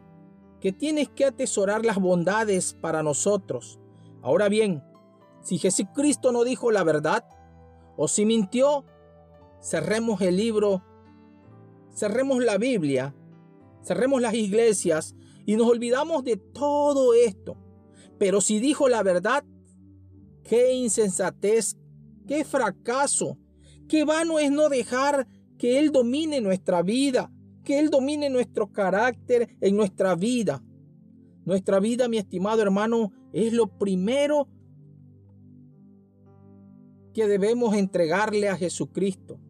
que 0.60 0.72
tienes 0.72 1.08
que 1.08 1.24
atesorar 1.24 1.84
las 1.84 1.98
bondades 2.00 2.74
para 2.74 3.02
nosotros. 3.02 3.78
Ahora 4.22 4.48
bien, 4.48 4.82
si 5.42 5.58
Jesucristo 5.58 6.32
no 6.32 6.44
dijo 6.44 6.70
la 6.70 6.82
verdad 6.82 7.24
o 7.96 8.08
si 8.08 8.24
mintió, 8.24 8.84
cerremos 9.60 10.20
el 10.20 10.36
libro, 10.36 10.82
cerremos 11.92 12.42
la 12.42 12.58
Biblia, 12.58 13.14
cerremos 13.82 14.20
las 14.20 14.34
iglesias 14.34 15.14
y 15.44 15.56
nos 15.56 15.68
olvidamos 15.68 16.24
de 16.24 16.36
todo 16.36 17.14
esto. 17.14 17.56
Pero 18.18 18.40
si 18.40 18.58
dijo 18.58 18.88
la 18.88 19.02
verdad, 19.02 19.44
qué 20.42 20.74
insensatez, 20.74 21.76
qué 22.26 22.44
fracaso, 22.44 23.38
qué 23.88 24.04
vano 24.04 24.38
es 24.38 24.50
no 24.50 24.68
dejar 24.68 25.28
que 25.58 25.78
Él 25.78 25.92
domine 25.92 26.40
nuestra 26.40 26.82
vida, 26.82 27.30
que 27.66 27.81
Él 27.81 27.90
domine 27.90 28.31
nuestro 28.31 28.72
carácter 28.72 29.57
en 29.61 29.76
nuestra 29.76 30.14
vida. 30.14 30.62
Nuestra 31.44 31.81
vida, 31.81 32.09
mi 32.09 32.16
estimado 32.16 32.62
hermano, 32.62 33.12
es 33.33 33.52
lo 33.52 33.66
primero 33.66 34.48
que 37.12 37.26
debemos 37.26 37.74
entregarle 37.74 38.48
a 38.48 38.57
Jesucristo. 38.57 39.40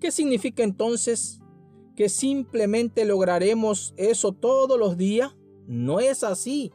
¿Qué 0.00 0.10
significa 0.10 0.64
entonces 0.64 1.40
que 1.94 2.08
simplemente 2.08 3.04
lograremos 3.04 3.92
eso 3.98 4.32
todos 4.32 4.78
los 4.78 4.96
días? 4.96 5.36
No 5.66 6.00
es 6.00 6.24
así. 6.24 6.72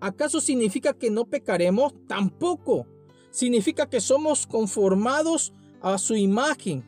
¿Acaso 0.00 0.40
significa 0.40 0.94
que 0.94 1.10
no 1.10 1.26
pecaremos? 1.26 1.92
Tampoco. 2.06 2.86
Significa 3.30 3.90
que 3.90 4.00
somos 4.00 4.46
conformados 4.46 5.52
a 5.82 5.98
su 5.98 6.16
imagen, 6.16 6.82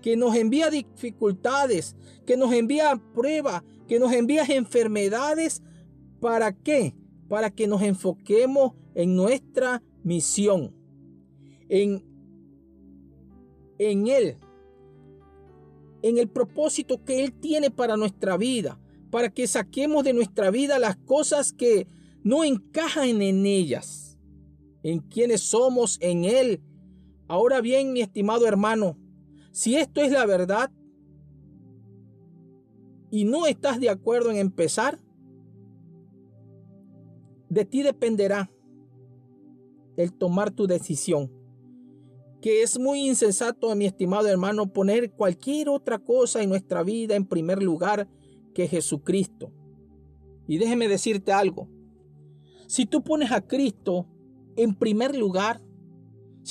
que 0.00 0.16
nos 0.16 0.34
envía 0.34 0.70
dificultades, 0.70 1.96
que 2.26 2.36
nos 2.36 2.52
envía 2.52 3.00
pruebas, 3.14 3.62
que 3.88 3.98
nos 3.98 4.12
envía 4.12 4.44
enfermedades. 4.44 5.62
¿Para 6.20 6.52
qué? 6.52 6.94
Para 7.28 7.50
que 7.50 7.66
nos 7.66 7.82
enfoquemos 7.82 8.72
en 8.94 9.16
nuestra 9.16 9.82
misión, 10.02 10.74
en, 11.68 12.04
en 13.78 14.06
Él, 14.08 14.36
en 16.02 16.18
el 16.18 16.28
propósito 16.28 17.04
que 17.04 17.24
Él 17.24 17.32
tiene 17.32 17.70
para 17.70 17.96
nuestra 17.96 18.36
vida, 18.36 18.78
para 19.10 19.30
que 19.30 19.46
saquemos 19.46 20.04
de 20.04 20.12
nuestra 20.12 20.50
vida 20.50 20.78
las 20.78 20.96
cosas 20.96 21.52
que 21.52 21.86
no 22.22 22.44
encajan 22.44 23.22
en 23.22 23.46
ellas, 23.46 24.18
en 24.82 25.00
quienes 25.00 25.40
somos 25.40 25.98
en 26.00 26.24
Él. 26.24 26.60
Ahora 27.28 27.60
bien, 27.60 27.92
mi 27.92 28.00
estimado 28.00 28.46
hermano, 28.46 28.96
si 29.50 29.76
esto 29.76 30.00
es 30.00 30.12
la 30.12 30.26
verdad 30.26 30.70
y 33.10 33.24
no 33.24 33.46
estás 33.46 33.80
de 33.80 33.90
acuerdo 33.90 34.30
en 34.30 34.36
empezar, 34.36 35.00
de 37.48 37.64
ti 37.64 37.82
dependerá 37.82 38.50
el 39.96 40.12
tomar 40.12 40.50
tu 40.50 40.66
decisión. 40.66 41.30
Que 42.40 42.62
es 42.62 42.78
muy 42.78 43.06
insensato, 43.06 43.74
mi 43.74 43.84
estimado 43.84 44.28
hermano, 44.28 44.72
poner 44.72 45.10
cualquier 45.10 45.68
otra 45.68 45.98
cosa 45.98 46.42
en 46.42 46.48
nuestra 46.48 46.82
vida 46.82 47.16
en 47.16 47.26
primer 47.26 47.62
lugar 47.62 48.08
que 48.54 48.66
Jesucristo. 48.66 49.52
Y 50.46 50.58
déjeme 50.58 50.88
decirte 50.88 51.32
algo. 51.32 51.68
Si 52.66 52.86
tú 52.86 53.02
pones 53.02 53.30
a 53.32 53.46
Cristo 53.46 54.06
en 54.56 54.74
primer 54.74 55.16
lugar, 55.16 55.60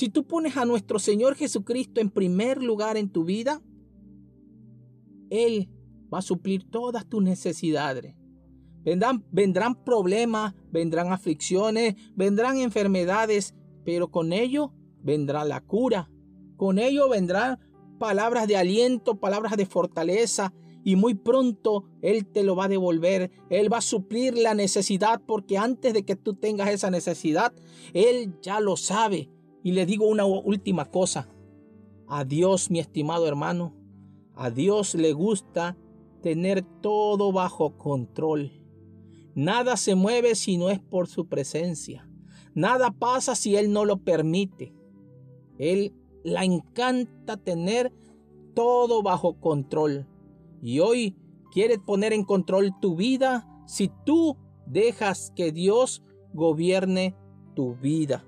si 0.00 0.08
tú 0.08 0.26
pones 0.26 0.56
a 0.56 0.64
nuestro 0.64 0.98
Señor 0.98 1.34
Jesucristo 1.34 2.00
en 2.00 2.08
primer 2.08 2.62
lugar 2.62 2.96
en 2.96 3.10
tu 3.10 3.22
vida, 3.22 3.60
Él 5.28 5.68
va 6.10 6.20
a 6.20 6.22
suplir 6.22 6.64
todas 6.70 7.06
tus 7.06 7.22
necesidades. 7.22 8.14
Vendrán, 8.82 9.26
vendrán 9.30 9.84
problemas, 9.84 10.54
vendrán 10.72 11.12
aflicciones, 11.12 11.96
vendrán 12.16 12.56
enfermedades, 12.56 13.54
pero 13.84 14.10
con 14.10 14.32
ello 14.32 14.72
vendrá 15.02 15.44
la 15.44 15.60
cura. 15.60 16.10
Con 16.56 16.78
ello 16.78 17.10
vendrán 17.10 17.58
palabras 17.98 18.48
de 18.48 18.56
aliento, 18.56 19.20
palabras 19.20 19.58
de 19.58 19.66
fortaleza, 19.66 20.54
y 20.82 20.96
muy 20.96 21.12
pronto 21.12 21.84
Él 22.00 22.26
te 22.26 22.42
lo 22.42 22.56
va 22.56 22.64
a 22.64 22.68
devolver. 22.68 23.30
Él 23.50 23.70
va 23.70 23.76
a 23.76 23.82
suplir 23.82 24.38
la 24.38 24.54
necesidad 24.54 25.20
porque 25.26 25.58
antes 25.58 25.92
de 25.92 26.06
que 26.06 26.16
tú 26.16 26.36
tengas 26.36 26.70
esa 26.70 26.90
necesidad, 26.90 27.52
Él 27.92 28.38
ya 28.40 28.60
lo 28.60 28.78
sabe. 28.78 29.28
Y 29.62 29.72
le 29.72 29.86
digo 29.86 30.06
una 30.06 30.24
última 30.24 30.86
cosa. 30.86 31.28
A 32.06 32.24
Dios, 32.24 32.70
mi 32.70 32.78
estimado 32.78 33.26
hermano, 33.26 33.74
a 34.34 34.50
Dios 34.50 34.94
le 34.94 35.12
gusta 35.12 35.76
tener 36.22 36.62
todo 36.80 37.32
bajo 37.32 37.76
control. 37.76 38.52
Nada 39.34 39.76
se 39.76 39.94
mueve 39.94 40.34
si 40.34 40.56
no 40.56 40.70
es 40.70 40.80
por 40.80 41.08
su 41.08 41.28
presencia. 41.28 42.08
Nada 42.54 42.90
pasa 42.90 43.34
si 43.34 43.56
Él 43.56 43.72
no 43.72 43.84
lo 43.84 43.98
permite. 43.98 44.74
Él 45.58 45.94
la 46.24 46.44
encanta 46.44 47.36
tener 47.36 47.92
todo 48.54 49.02
bajo 49.02 49.40
control. 49.40 50.06
Y 50.62 50.80
hoy 50.80 51.16
quiere 51.52 51.78
poner 51.78 52.12
en 52.12 52.24
control 52.24 52.72
tu 52.80 52.96
vida 52.96 53.46
si 53.66 53.90
tú 54.04 54.36
dejas 54.66 55.32
que 55.36 55.52
Dios 55.52 56.02
gobierne 56.32 57.16
tu 57.54 57.76
vida. 57.76 58.24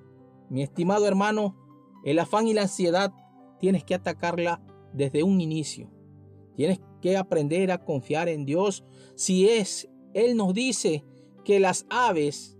Mi 0.52 0.62
estimado 0.62 1.06
hermano, 1.06 1.56
el 2.04 2.18
afán 2.18 2.46
y 2.46 2.52
la 2.52 2.62
ansiedad 2.62 3.14
tienes 3.58 3.84
que 3.84 3.94
atacarla 3.94 4.60
desde 4.92 5.22
un 5.22 5.40
inicio. 5.40 5.90
Tienes 6.56 6.78
que 7.00 7.16
aprender 7.16 7.72
a 7.72 7.82
confiar 7.82 8.28
en 8.28 8.44
Dios. 8.44 8.84
Si 9.14 9.48
es, 9.48 9.88
Él 10.12 10.36
nos 10.36 10.52
dice 10.52 11.06
que 11.42 11.58
las 11.58 11.86
aves 11.88 12.58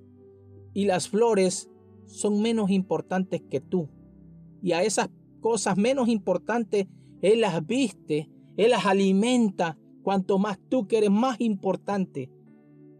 y 0.73 0.87
las 0.87 1.11
flores 1.11 1.69
son 2.07 2.41
menos 2.41 2.71
importantes 2.71 3.43
que 3.43 3.61
tú. 3.61 3.91
Y 4.63 4.73
a 4.73 4.83
esas 4.83 5.11
cosas 5.43 5.77
menos 5.77 6.09
importantes, 6.09 6.87
Él 7.21 7.43
las 7.43 7.67
viste, 7.67 8.31
Él 8.57 8.71
las 8.71 8.87
alimenta. 8.87 9.77
Cuanto 10.03 10.39
más 10.39 10.59
tú 10.71 10.89
que 10.89 10.97
eres 10.97 11.11
más 11.11 11.39
importante. 11.43 12.31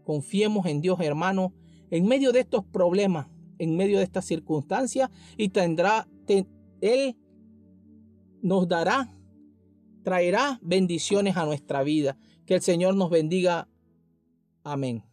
Confiemos 0.03 0.67
en 0.67 0.81
Dios, 0.81 0.99
hermano, 0.99 1.51
en 1.89 2.05
medio 2.05 2.31
de 2.31 2.41
estos 2.41 2.63
problemas 2.63 3.32
en 3.59 3.75
medio 3.75 3.97
de 3.97 4.03
estas 4.03 4.25
circunstancias 4.25 5.09
y 5.37 5.49
tendrá, 5.49 6.07
Él 6.81 7.17
nos 8.41 8.67
dará, 8.67 9.15
traerá 10.03 10.59
bendiciones 10.61 11.37
a 11.37 11.45
nuestra 11.45 11.83
vida. 11.83 12.17
Que 12.45 12.55
el 12.55 12.61
Señor 12.61 12.95
nos 12.95 13.09
bendiga. 13.09 13.69
Amén. 14.63 15.03